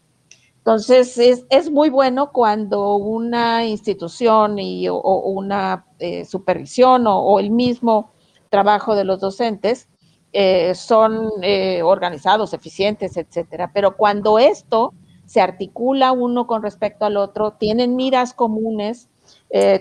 [0.64, 1.18] Entonces,
[1.50, 8.14] es, muy bueno cuando una institución y, o, una eh, supervisión o, el mismo
[8.48, 9.90] trabajo de los docentes
[10.32, 13.72] eh, son eh, organizados, eficientes, etcétera.
[13.74, 14.94] Pero cuando esto
[15.26, 19.10] se articula uno con respecto al otro, tienen miras comunes,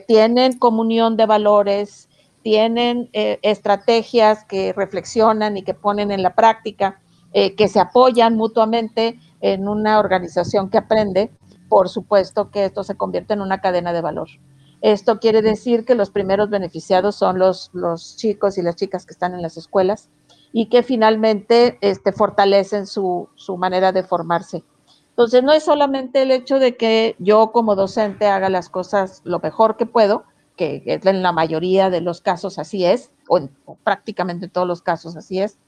[0.07, 2.09] tienen comunión de valores,
[2.43, 7.01] tienen estrategias que reflexionan y que ponen en la práctica,
[7.33, 11.31] que se apoyan mutuamente, en una organización que aprende,
[11.69, 14.29] por supuesto que esto se convierte en una cadena de valor.
[14.81, 17.71] Esto quiere decir que los primeros beneficiados son los,
[18.17, 20.09] chicos y las chicas que están en las escuelas
[20.53, 23.29] y que finalmente este, fortalecen su
[23.59, 24.65] manera de formarse.
[25.13, 29.41] Entonces, no es solamente el hecho de que yo como docente haga las cosas lo
[29.41, 30.25] mejor que puedo,
[30.57, 33.51] que en la mayoría de los casos así es, o, en,
[33.85, 35.59] prácticamente todos los casos así es.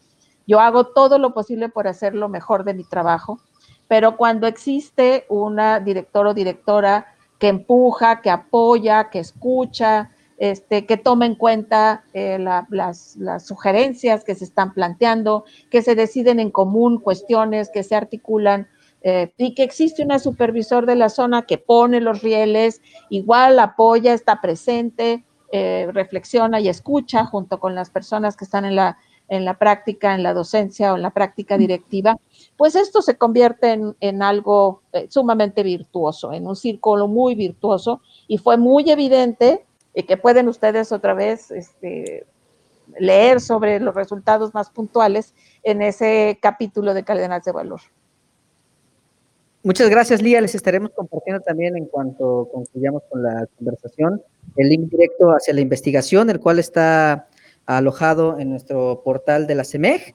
[0.46, 3.40] Yo hago todo lo posible por hacer lo mejor de mi trabajo,
[3.88, 7.07] pero cuando existe una director o directora
[7.38, 14.35] que empuja, que apoya, que escucha, este, que toma en cuenta eh, las, sugerencias que
[14.35, 18.68] se están planteando, que se deciden en común cuestiones, que se articulan
[19.07, 24.14] eh, y que existe una supervisor de la zona que pone los rieles, igual apoya,
[24.14, 28.97] está presente, eh, reflexiona y escucha junto con las personas que están en la,
[29.29, 32.17] en la práctica, en la docencia o en la práctica directiva,
[32.57, 38.38] pues esto se convierte en, algo eh, sumamente virtuoso, en un círculo muy virtuoso y
[38.38, 42.27] fue muy evidente y que pueden ustedes otra vez este,
[42.99, 47.83] leer sobre los resultados más puntuales en ese capítulo de cadenas de valor.
[49.64, 50.42] Muchas gracias, Lía.
[50.42, 54.22] Les estaremos compartiendo también en cuanto concluyamos con la conversación
[54.57, 57.29] el link directo hacia la investigación, el cual está
[57.64, 60.14] alojado en nuestro portal de la CEMEG.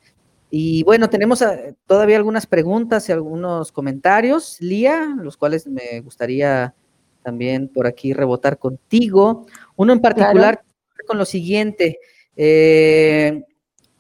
[0.52, 6.76] Y bueno, tenemos eh, todavía algunas preguntas y algunos comentarios, Lía, los cuales me gustaría
[7.24, 9.48] también por aquí rebotar contigo.
[9.76, 10.62] Uno en particular
[11.08, 11.98] con lo siguiente.
[12.36, 13.44] Eh,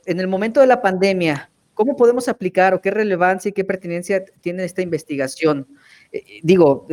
[0.05, 1.48] en el momento de la pandemia,
[1.79, 5.65] ¿cómo podemos aplicar o qué relevancia y qué pertinencia tiene esta investigación?
[6.11, 6.87] Eh, digo,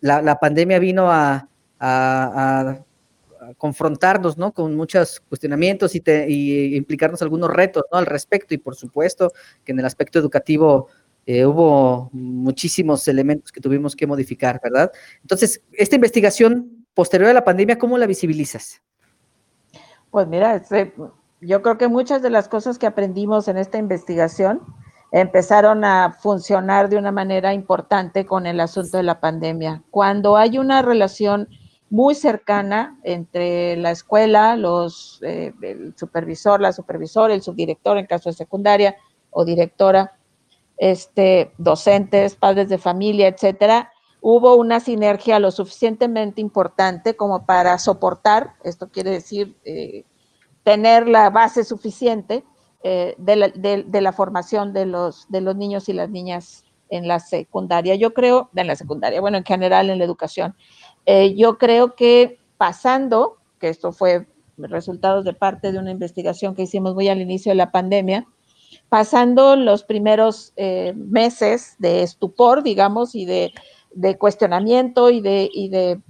[0.00, 1.46] la, pandemia vino a
[3.58, 4.52] confrontarnos, ¿no?
[4.52, 7.98] Con muchos cuestionamientos y, implicarnos algunos retos, ¿no?
[7.98, 10.88] Al respecto y por supuesto que en el aspecto educativo
[11.26, 14.90] eh, hubo muchísimos elementos que tuvimos que modificar, ¿verdad?
[15.20, 18.82] Entonces, esta investigación posterior a la pandemia, ¿cómo la visibilizas?
[20.10, 20.62] Pues mira,
[21.40, 24.60] yo creo que muchas de las cosas que aprendimos en esta investigación
[25.12, 29.82] empezaron a funcionar de una manera importante con el asunto de la pandemia.
[29.90, 31.48] Cuando hay una relación
[31.88, 38.30] muy cercana entre la escuela, los, eh, el supervisor, la supervisora, el subdirector en caso
[38.30, 38.96] de secundaria
[39.30, 40.12] o directora,
[40.76, 48.54] este, docentes, padres de familia, etcétera, hubo una sinergia lo suficientemente importante como para soportar,
[48.62, 50.04] esto quiere decir eh,
[50.70, 52.44] tener la base suficiente
[52.84, 57.08] eh, de, la, de, la, formación de los, de los niños y las niñas en
[57.08, 57.96] la secundaria.
[57.96, 60.54] Yo creo, en la secundaria, bueno, en general en la educación.
[61.06, 64.28] Eh, yo creo que pasando, que esto fue
[64.58, 68.28] resultados de parte de una investigación que hicimos muy al inicio de la pandemia,
[68.88, 73.52] pasando los primeros eh, meses de estupor, digamos, y de,
[74.18, 76.00] cuestionamiento y, de,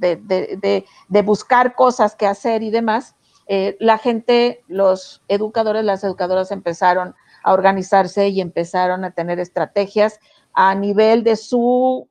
[0.00, 3.14] de, buscar cosas que hacer y demás,
[3.46, 10.18] eh, la gente, los educadores, las educadoras empezaron a organizarse y empezaron a tener estrategias
[10.52, 12.08] a nivel de su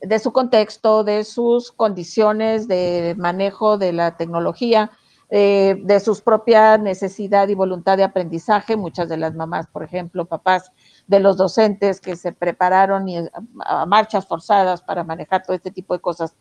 [0.00, 4.90] de su contexto, de sus condiciones de manejo de la tecnología,
[5.28, 8.76] eh, de su propia necesidad y voluntad de aprendizaje.
[8.76, 10.72] Muchas de las mamás, por ejemplo, papás
[11.06, 13.18] de los docentes que se prepararon y
[13.64, 16.34] a, marchas forzadas para manejar todo este tipo de cosas.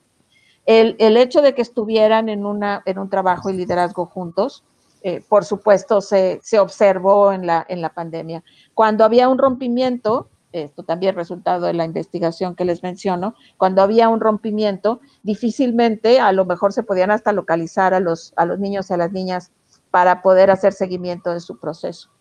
[0.72, 4.64] El, hecho de que estuvieran en, una, en un trabajo y liderazgo juntos,
[5.02, 8.44] eh, por supuesto, se, se observó en la, en la pandemia.
[8.76, 14.10] Cuando había un rompimiento, esto también resultado de la investigación que les menciono, cuando había
[14.10, 18.92] un rompimiento, difícilmente a lo mejor se podían hasta localizar a los, a los niños
[18.92, 19.52] y a las niñas
[19.90, 22.12] para poder hacer seguimiento de su proceso.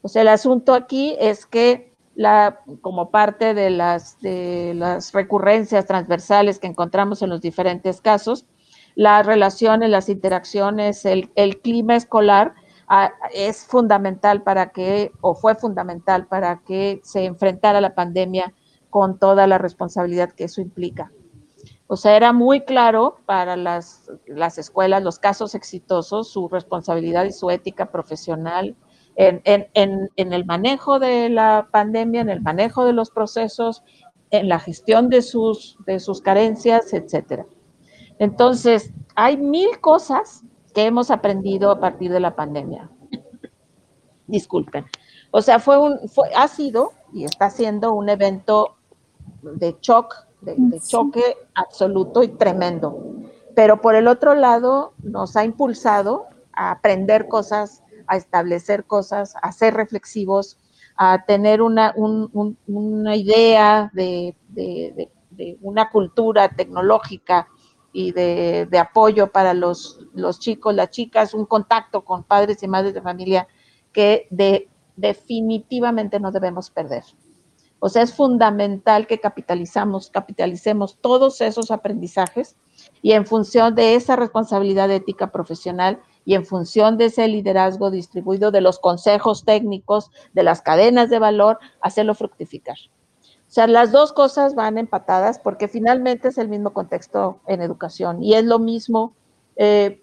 [0.00, 5.86] O sea, el asunto aquí es que la, como parte de las, de las recurrencias
[5.86, 8.46] transversales que encontramos en los diferentes casos,
[8.94, 12.54] las relaciones, las interacciones, el, el clima escolar
[13.32, 18.52] es fundamental para que, o fue fundamental para que se enfrentara la pandemia
[18.90, 21.10] con toda la responsabilidad que eso implica.
[21.86, 27.32] O sea, era muy claro para las, las escuelas, los casos exitosos, su responsabilidad y
[27.32, 28.76] su ética profesional,
[29.16, 33.82] en, el manejo de la pandemia, en el manejo de los procesos,
[34.30, 37.46] en la gestión de sus, de sus carencias, etcétera.
[38.18, 40.42] Entonces, hay mil cosas
[40.74, 42.90] que hemos aprendido a partir de la pandemia.
[44.26, 44.86] Disculpen.
[45.30, 48.76] O sea, fue un, fue, ha sido y está siendo un evento
[49.42, 53.14] de shock, de, de choque absoluto y tremendo.
[53.54, 59.52] Pero por el otro lado, nos ha impulsado a aprender cosas, a establecer cosas, a
[59.52, 60.58] ser reflexivos,
[60.96, 64.36] a tener una, una idea de,
[65.60, 67.48] una cultura tecnológica
[67.92, 72.94] y de, apoyo para los, los, chicos, las chicas, un contacto con padres y madres
[72.94, 73.46] de familia
[73.92, 77.04] que de, definitivamente no debemos perder.
[77.84, 82.56] O sea, es fundamental que capitalizamos, capitalicemos todos esos aprendizajes
[83.02, 88.50] y en función de esa responsabilidad ética profesional y en función de ese liderazgo distribuido
[88.50, 92.76] de los consejos técnicos, de las cadenas de valor, hacerlo fructificar.
[93.52, 98.22] O sea, las dos cosas van empatadas porque finalmente es el mismo contexto en educación
[98.22, 99.12] y es lo mismo,
[99.56, 100.02] eh,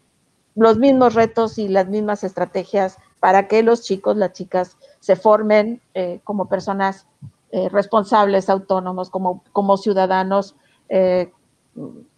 [0.56, 5.82] los mismos retos y las mismas estrategias para que los chicos, las chicas se formen
[5.96, 7.08] eh, como personas
[7.52, 10.56] eh, responsables, autónomos, como, como ciudadanos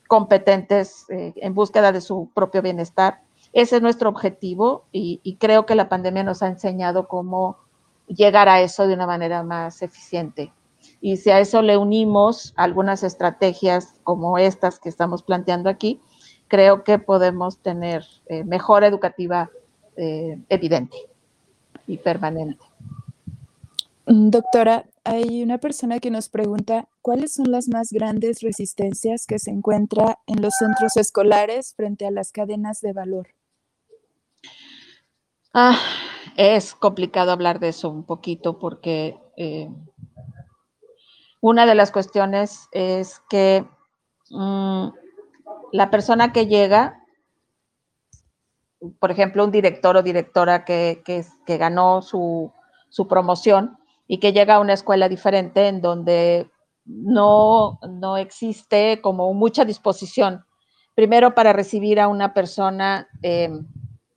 [0.07, 3.19] competentes en búsqueda de su propio bienestar
[3.53, 7.57] ese es nuestro objetivo y, creo que la pandemia nos ha enseñado cómo
[8.07, 10.53] llegar a eso de una manera más eficiente.
[11.01, 16.01] Y si a eso le unimos algunas estrategias como estas que estamos planteando aquí,
[16.47, 19.49] creo que podemos tener eh, mejora educativa
[19.97, 20.97] eh, evidente
[21.87, 22.63] y permanente.
[24.05, 29.39] Mm, doctora, hay una persona que nos pregunta cuáles son las más grandes resistencias que
[29.39, 33.27] se encuentra en los centros escolares frente a las cadenas de valor.
[35.53, 35.77] Ah,
[36.37, 39.69] es complicado hablar de eso un poquito porque eh,
[41.41, 43.65] una de las cuestiones es que
[44.29, 44.87] mm,
[45.73, 47.03] la persona que llega,
[48.99, 52.53] por ejemplo, un director o directora que, que, ganó su,
[52.87, 53.77] su, promoción
[54.07, 56.49] y que llega a una escuela diferente en donde
[56.85, 60.45] no, no existe como mucha disposición,
[60.95, 63.49] primero para recibir a una persona eh,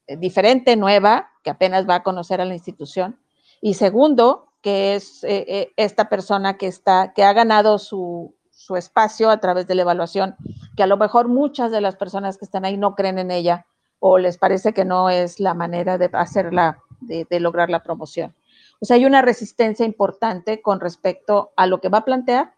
[0.09, 3.19] diferente, nueva, que apenas va a conocer a la institución.
[3.61, 8.35] Y segundo, que es eh, eh, esta persona que, está, que ha ganado su,
[8.77, 10.37] espacio a través de la evaluación,
[10.75, 13.67] que a lo mejor muchas de las personas que están ahí no creen en ella
[13.99, 18.35] o les parece que no es la manera de hacerla, de, de lograr la promoción.
[18.81, 22.55] O sea, hay una resistencia importante con respecto a lo que va a plantear,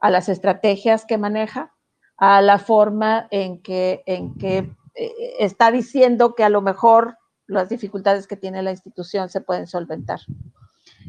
[0.00, 1.72] a las estrategias que maneja,
[2.16, 7.68] a la forma en que, en que eh, está diciendo que a lo mejor las
[7.68, 10.20] dificultades que tiene la institución se pueden solventar.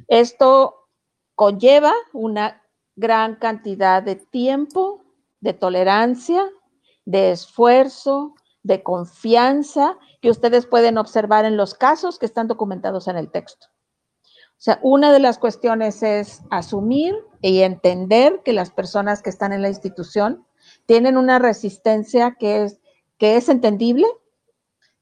[0.08, 0.88] Esto
[1.36, 2.64] conlleva una
[2.96, 5.04] gran cantidad de tiempo,
[5.40, 6.50] de tolerancia,
[7.06, 13.18] de esfuerzo, de confianza que ustedes pueden observar en los casos que están documentados en
[13.18, 13.68] el texto.
[14.58, 19.54] O sea, una de las cuestiones es asumir y entender que las personas que están
[19.54, 20.46] en la institución
[20.88, 22.80] tienen una resistencia que es
[23.18, 24.08] que es entendible,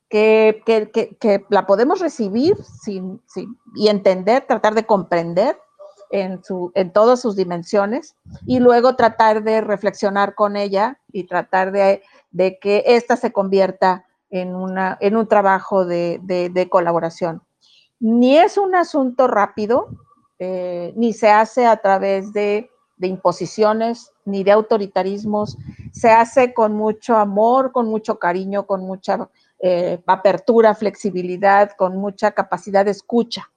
[0.10, 3.22] que, la podemos recibir sin,
[3.76, 5.58] y entender, tratar de comprender
[6.12, 11.72] en, su, en todas sus dimensiones y luego tratar de reflexionar con ella y tratar
[11.72, 12.02] de,
[12.62, 17.42] que ésta se convierta en, una, en un trabajo de, colaboración.
[18.00, 19.88] Ni es un asunto rápido,
[20.40, 25.58] eh, ni se hace a través de de imposiciones ni de autoritarismos,
[25.92, 29.30] se hace con mucho amor, con mucho cariño, con mucha
[29.60, 33.52] eh, apertura, flexibilidad, con mucha capacidad de escucha.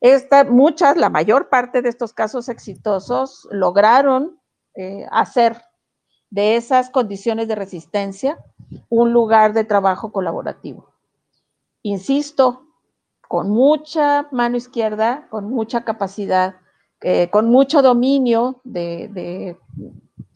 [0.00, 4.38] Esta, muchas, la mayor parte de estos casos exitosos lograron
[4.74, 5.60] eh, hacer
[6.30, 8.38] de esas condiciones de resistencia
[8.88, 10.92] un lugar de trabajo colaborativo.
[11.82, 12.66] Insisto,
[13.26, 16.56] con mucha mano izquierda, con mucha capacidad
[17.00, 19.56] eh, con mucho dominio de,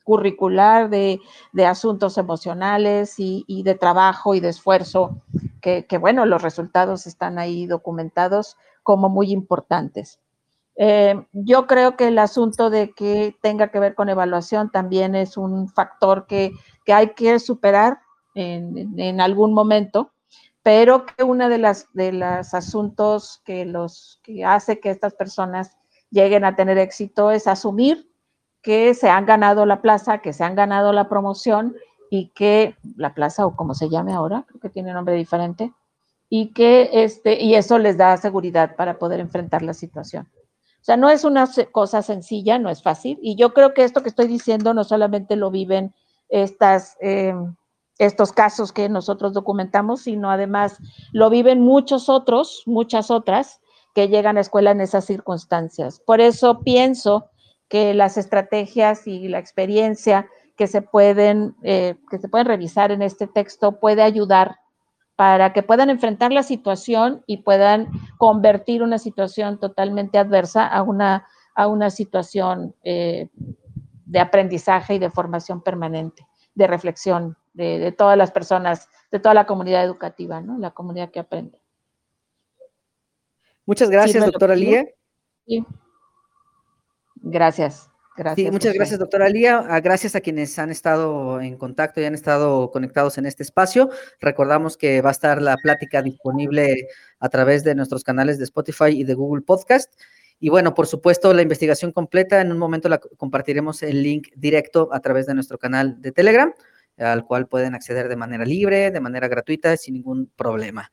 [0.04, 1.20] curricular, de,
[1.66, 5.22] asuntos emocionales y, de trabajo y de esfuerzo,
[5.60, 10.20] que, bueno, los resultados están ahí documentados como muy importantes.
[10.76, 15.36] Eh, yo creo que el asunto de que tenga que ver con evaluación también es
[15.36, 16.52] un factor que,
[16.86, 17.98] hay que superar
[18.34, 20.12] en, algún momento,
[20.62, 25.76] pero que uno de los de los asuntos que, los, que hace que estas personas
[26.12, 28.08] lleguen a tener éxito es asumir
[28.62, 31.74] que se han ganado la plaza, que se han ganado la promoción
[32.10, 35.72] y que la plaza o como se llame ahora, creo que tiene nombre diferente,
[36.28, 40.28] y que este, y eso les da seguridad para poder enfrentar la situación.
[40.80, 43.18] O sea, no es una cosa sencilla, no es fácil.
[43.22, 45.94] Y yo creo que esto que estoy diciendo no solamente lo viven
[46.28, 47.54] estas, em,
[47.98, 50.78] estos casos que nosotros documentamos, sino además
[51.12, 53.60] lo viven muchos otros, muchas otras
[53.94, 56.00] que llegan a escuela en esas circunstancias.
[56.06, 57.30] Por eso pienso
[57.68, 63.02] que las estrategias y la experiencia que se pueden, eh, que se pueden revisar en
[63.02, 64.56] este texto puede ayudar
[65.16, 67.88] para que puedan enfrentar la situación y puedan
[68.18, 73.28] convertir una situación totalmente adversa a una, a una situación eh,
[74.04, 79.46] de aprendizaje y de formación permanente, de reflexión de, todas las personas, de toda la
[79.46, 80.58] comunidad educativa, ¿no?
[80.58, 81.61] La comunidad que aprende.
[83.66, 84.86] Muchas gracias, doctora Lía.
[85.46, 85.64] Sí.
[87.16, 87.88] Gracias.
[88.14, 88.52] Gracias.
[88.52, 89.64] muchas gracias, doctora Lía.
[89.68, 93.88] Ah, gracias a quienes han estado en contacto y han estado conectados en este espacio.
[94.20, 96.88] Recordamos que va a estar la plática disponible
[97.20, 99.94] a través de nuestros canales de Spotify y de Google Podcast.
[100.38, 104.90] Y bueno, por supuesto, la investigación completa, en un momento la compartiremos el link directo
[104.92, 106.52] a través de nuestro canal de Telegram,
[106.98, 110.90] al cual pueden acceder de manera libre, de manera gratuita, sin ningún problema.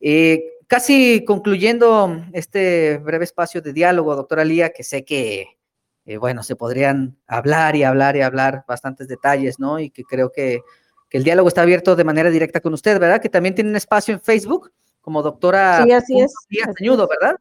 [0.00, 0.42] Eh,
[0.72, 5.58] casi concluyendo este breve espacio de diálogo, doctora Lía, que sé que
[6.06, 9.78] eh, bueno, se podrían hablar y hablar y hablar bastantes detalles, ¿no?
[9.78, 10.62] Y que creo que,
[11.10, 13.20] el diálogo está abierto de manera directa con usted, ¿verdad?
[13.20, 16.32] Que también tiene un espacio en Facebook como doctora sí, así es.
[16.50, 17.36] ¿verdad?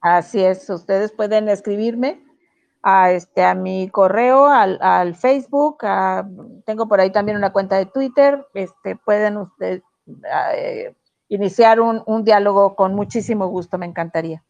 [0.00, 2.24] Así es, ustedes pueden escribirme
[2.84, 5.78] a, este, a mi correo, al, Facebook,
[6.64, 9.82] tengo por ahí también una cuenta de Twitter, este, pueden ustedes
[10.54, 10.94] eh,
[11.28, 14.42] iniciar un, diálogo con muchísimo gusto, me encantaría.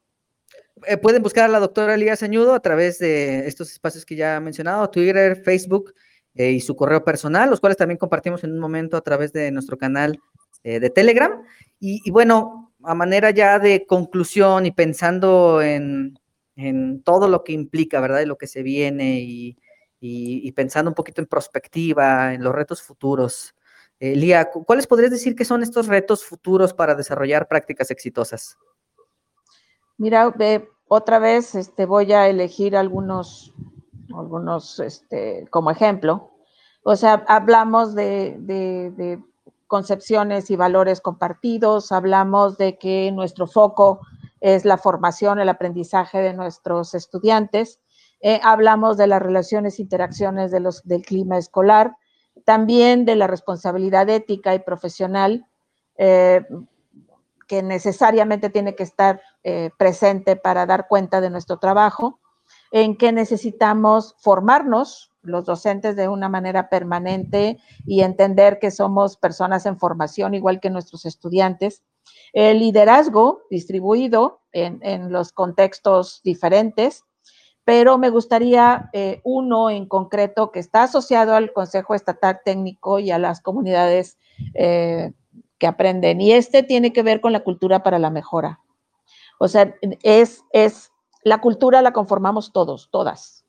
[0.87, 4.37] Eh, pueden buscar a la doctora Elías Añudo a través de estos espacios que ya
[4.37, 5.95] he mencionado, Twitter, Facebook
[6.35, 9.51] eh, y su correo personal, los cuales también compartimos en un momento a través de
[9.51, 10.20] nuestro canal
[10.64, 11.43] eh, de Telegram.
[11.81, 16.18] Y, bueno, a manera ya de conclusión y pensando en,
[17.05, 18.20] todo lo que implica, ¿verdad?
[18.20, 19.59] Y lo que se viene y,
[20.01, 23.55] y, pensando un poquito en perspectiva, en los retos futuros.
[23.99, 28.59] Lía, ¿cuáles podrías decir que son estos retos futuros para desarrollar prácticas exitosas?
[29.97, 30.34] Mira,
[30.88, 33.55] otra vez este, voy a elegir algunos,
[34.14, 36.32] algunos este, como ejemplo.
[36.82, 39.18] O sea, hablamos de,
[39.66, 44.01] concepciones y valores compartidos, hablamos de que nuestro foco
[44.40, 47.80] es la formación, el aprendizaje de nuestros estudiantes,
[48.20, 51.97] eh, hablamos de las relaciones, interacciones de los, del clima escolar,
[52.47, 55.47] también de la responsabilidad ética y profesional,
[55.99, 56.47] eh,
[57.49, 62.20] que necesariamente tiene que estar eh, presente para dar cuenta de nuestro trabajo,
[62.70, 69.66] en que necesitamos formarnos los docentes de una manera permanente y entender que somos personas
[69.66, 71.82] en formación igual que nuestros estudiantes.
[72.32, 77.05] El liderazgo distribuido en, los contextos diferentes,
[77.67, 83.11] pero me gustaría eh, uno en concreto que está asociado al Consejo Estatal Técnico y
[83.11, 84.19] a las comunidades
[84.55, 85.12] eh,
[85.59, 86.21] que aprenden.
[86.21, 88.61] Y este tiene que ver con la cultura para la mejora.
[89.41, 90.93] O sea, es, es,
[91.25, 93.45] la cultura la conformamos todos, todas.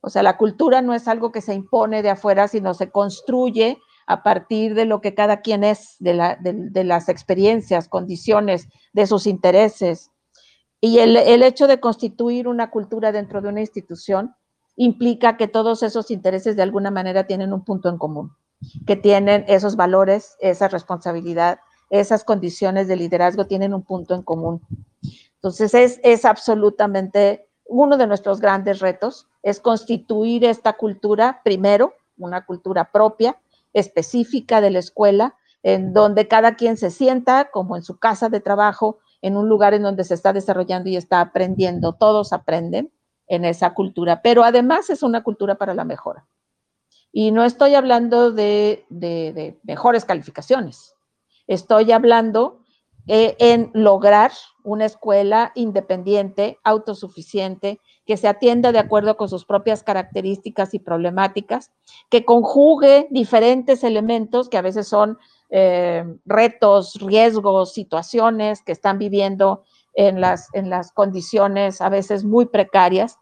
[0.00, 3.78] O sea, la cultura no es algo que se impone de afuera, sino se construye
[4.08, 9.06] a partir de lo que cada quien es, de, la, de, las experiencias, condiciones, de
[9.06, 10.10] sus intereses.
[10.84, 14.34] Y el, hecho de constituir una cultura dentro de una institución
[14.74, 18.32] implica que todos esos intereses de alguna manera tienen un punto en común
[18.84, 24.60] que tienen esos valores, esa responsabilidad, esas condiciones de liderazgo tienen un punto en común.
[25.36, 32.44] Entonces es, es absolutamente uno de nuestros grandes retos, es constituir esta cultura, primero, una
[32.44, 33.36] cultura propia,
[33.72, 38.40] específica de la escuela, en donde cada quien se sienta como en su casa de
[38.40, 41.94] trabajo, en un lugar en donde se está desarrollando y está aprendiendo.
[41.94, 42.92] Todos aprenden
[43.28, 46.26] en esa cultura, pero además es una cultura para la mejora.
[47.12, 48.84] Y no estoy hablando de,
[49.62, 50.94] mejores calificaciones,
[51.46, 52.60] estoy hablando
[53.06, 54.32] eh, en lograr
[54.64, 61.70] una escuela independiente, autosuficiente, que se atienda de acuerdo con sus propias características y problemáticas,
[62.10, 65.18] que conjugue diferentes elementos que a veces son
[65.54, 72.46] eh, retos, riesgos, situaciones que están viviendo en las, en las condiciones a veces muy
[72.46, 73.18] precarias,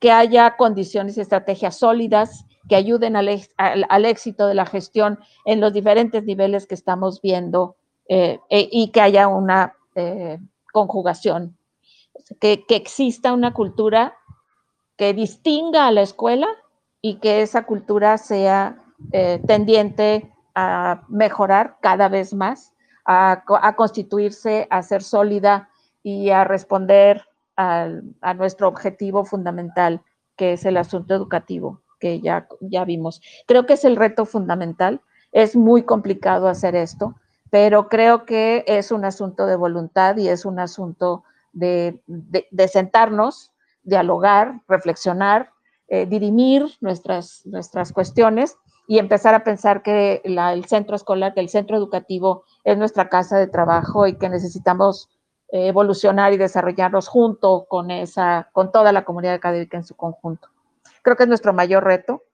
[0.00, 5.74] que haya condiciones y estrategias sólidas que ayuden al, éxito de la gestión en los
[5.74, 7.76] diferentes niveles que estamos viendo
[8.08, 10.38] eh, e, y que haya una eh,
[10.72, 11.58] conjugación,
[12.40, 14.16] que, exista una cultura
[14.96, 16.48] que distinga a la escuela
[17.02, 22.72] y que esa cultura sea eh, tendiente a mejorar cada vez más
[23.04, 23.44] a,
[23.76, 25.68] constituirse, a ser sólida
[26.02, 27.24] y a responder
[27.56, 30.02] a nuestro objetivo fundamental,
[30.36, 33.22] que es el asunto educativo, que ya, ya vimos.
[33.46, 35.00] Creo que es el reto fundamental.
[35.32, 37.14] Es muy complicado hacer esto,
[37.50, 42.02] pero creo que es un asunto de voluntad y es un asunto de,
[42.70, 43.52] sentarnos,
[43.82, 45.50] dialogar, reflexionar,
[45.88, 48.56] eh, dirimir nuestras, nuestras cuestiones
[48.88, 53.38] y empezar a pensar que el centro escolar, que el centro educativo es nuestra casa
[53.38, 55.08] de trabajo y que necesitamos
[55.52, 60.48] eh, evolucionar y desarrollarnos junto con esa, con toda la comunidad académica en su conjunto.
[61.02, 62.24] Creo que es nuestro mayor reto.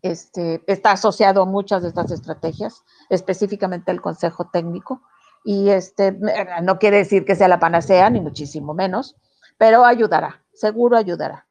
[0.00, 5.02] Este, está asociado a muchas de estas estrategias, específicamente el Consejo Técnico,
[5.44, 6.18] y este,
[6.62, 9.14] no quiere decir que sea la panacea, ni muchísimo menos,
[9.58, 11.46] pero ayudará, seguro ayudará.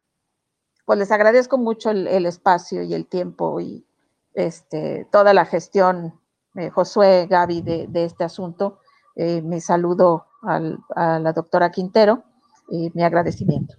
[0.85, 3.85] Pues les agradezco mucho el, espacio y el tiempo y,
[4.33, 6.19] este, toda la gestión,
[6.55, 8.79] eh, Josué, Gaby, de, este asunto.
[9.15, 12.23] Eh, mi saludo a la doctora Quintero
[12.69, 13.75] y mi agradecimiento.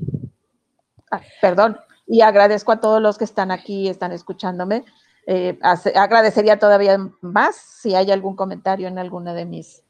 [1.11, 4.85] Ah, perdón, y agradezco a todos los que están aquí y están escuchándome.
[5.27, 9.83] Eh, agradecería todavía más si hay algún comentario en alguno de mis,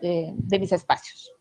[0.00, 1.31] de mis espacios.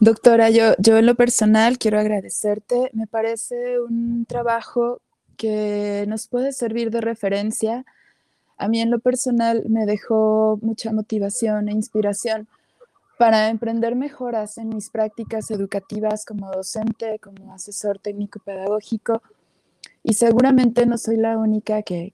[0.00, 2.90] Doctora, yo, yo en lo personal quiero agradecerte.
[2.92, 5.00] Me parece un trabajo
[5.36, 7.84] que nos puede servir de referencia.
[8.56, 12.48] A mí en lo personal me dejó mucha motivación e inspiración
[13.18, 19.20] para emprender mejoras en mis prácticas educativas como docente, como asesor técnico pedagógico.
[20.04, 22.12] Y seguramente no soy la única que,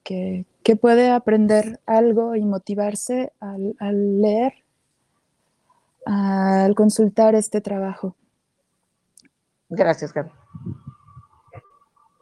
[0.80, 4.63] puede aprender algo y motivarse al, al leer,
[6.07, 8.16] al consultar este trabajo.
[9.68, 10.30] Gracias, Gaby.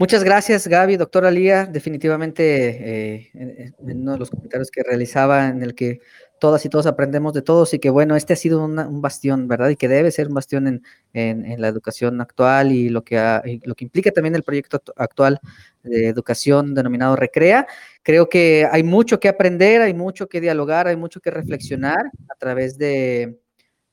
[0.03, 1.64] Muchas gracias, Gaby, doctora Lía.
[1.64, 6.01] Definitivamente, eh, en uno de los comentarios que realizaba, en el que
[6.41, 9.68] todas y todos aprendemos de todos, y que bueno, este ha sido un bastión, ¿verdad?
[9.68, 13.85] Y que debe ser un bastión en, la educación actual y lo que, lo que
[13.85, 15.39] implica también el proyecto actual
[15.85, 17.68] de educación denominado Recrea.
[18.03, 22.35] Creo que hay mucho que aprender, hay mucho que dialogar, hay mucho que reflexionar a
[22.35, 23.39] través de,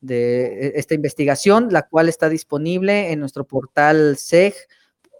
[0.02, 4.54] de esta investigación, la cual está disponible en nuestro portal SEG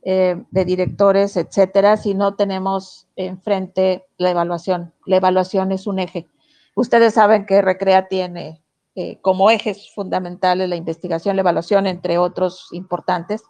[0.06, 4.94] Gaby, de directores, etcétera, si no tenemos enfrente la evaluación.
[5.06, 6.28] La evaluación es un eje.
[6.76, 8.62] Ustedes saben que Recrea tiene
[9.22, 13.44] como ejes fundamentales la investigación, la evaluación, entre otros importantes,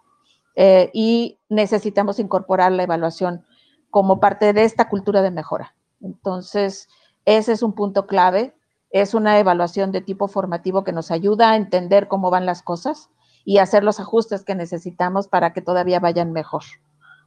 [0.93, 3.43] y necesitamos incorporar la evaluación
[3.89, 5.75] como parte de esta cultura de mejora.
[6.01, 6.87] Entonces,
[7.25, 8.53] ese es un punto clave.
[8.91, 13.09] Es una evaluación de tipo formativo que nos ayuda a entender cómo van las cosas
[13.45, 16.63] y hacer los ajustes que necesitamos para que todavía vayan mejor.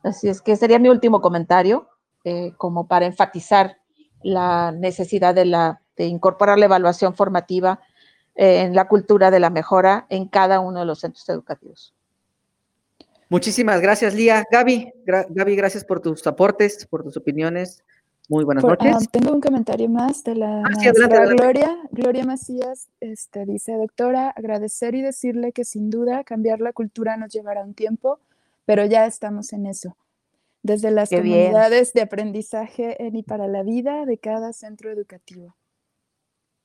[0.02, 1.88] Así es que sería mi último comentario,
[2.24, 3.78] eh, como para enfatizar
[4.22, 7.80] la necesidad de, la, de incorporar la evaluación formativa
[8.34, 11.94] eh, en la cultura de la mejora en cada uno de los centros educativos.
[13.28, 14.44] Muchísimas gracias, Lía.
[14.50, 17.82] Gaby, Gaby, gracias por tus aportes, por tus opiniones.
[18.28, 18.94] Muy buenas noches.
[18.94, 21.78] Ah, tengo un comentario más de la ah, Gloria.
[21.92, 27.32] Gloria Macías este, dice, doctora, agradecer y decirle que sin duda cambiar la cultura nos
[27.32, 28.18] llevará un tiempo,
[28.64, 29.96] pero ya estamos en eso.
[30.62, 35.54] Desde las comunidades de aprendizaje en y para la vida de cada centro educativo.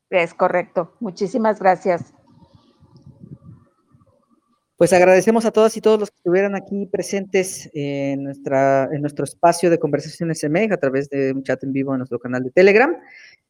[0.09, 0.95] Es correcto.
[0.99, 2.13] Muchísimas gracias.
[4.81, 9.25] Pues agradecemos a todas y todos los que estuvieran aquí presentes en, nuestra, en nuestro
[9.25, 12.49] espacio de conversaciones MEG a través de un chat en vivo en nuestro canal de
[12.49, 12.97] Telegram.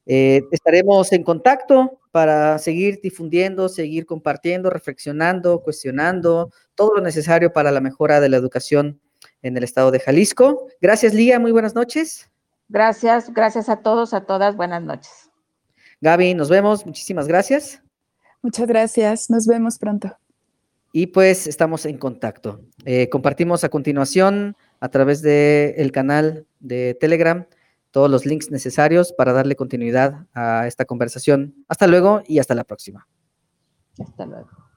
[0.05, 7.71] Eh, estaremos en contacto para seguir difundiendo, seguir compartiendo, reflexionando, cuestionando todo lo necesario para
[7.71, 8.99] la mejora de la educación
[9.41, 10.67] en el estado de Jalisco.
[10.81, 11.39] Gracias, Lía.
[11.39, 12.29] Muy buenas noches.
[12.67, 14.57] Gracias, gracias a todos, a todas.
[14.57, 15.29] Buenas noches.
[16.01, 16.85] Gaby, nos vemos.
[16.85, 17.81] Muchísimas gracias.
[18.41, 19.29] Muchas gracias.
[19.29, 20.17] Nos vemos pronto.
[20.91, 22.61] Y pues estamos en contacto.
[22.85, 27.45] Eh, compartimos a continuación a través del el canal de Telegram
[27.91, 31.55] todos los links necesarios para darle continuidad a esta conversación.
[31.67, 33.07] Hasta luego y hasta la próxima.
[33.99, 34.70] Hasta luego.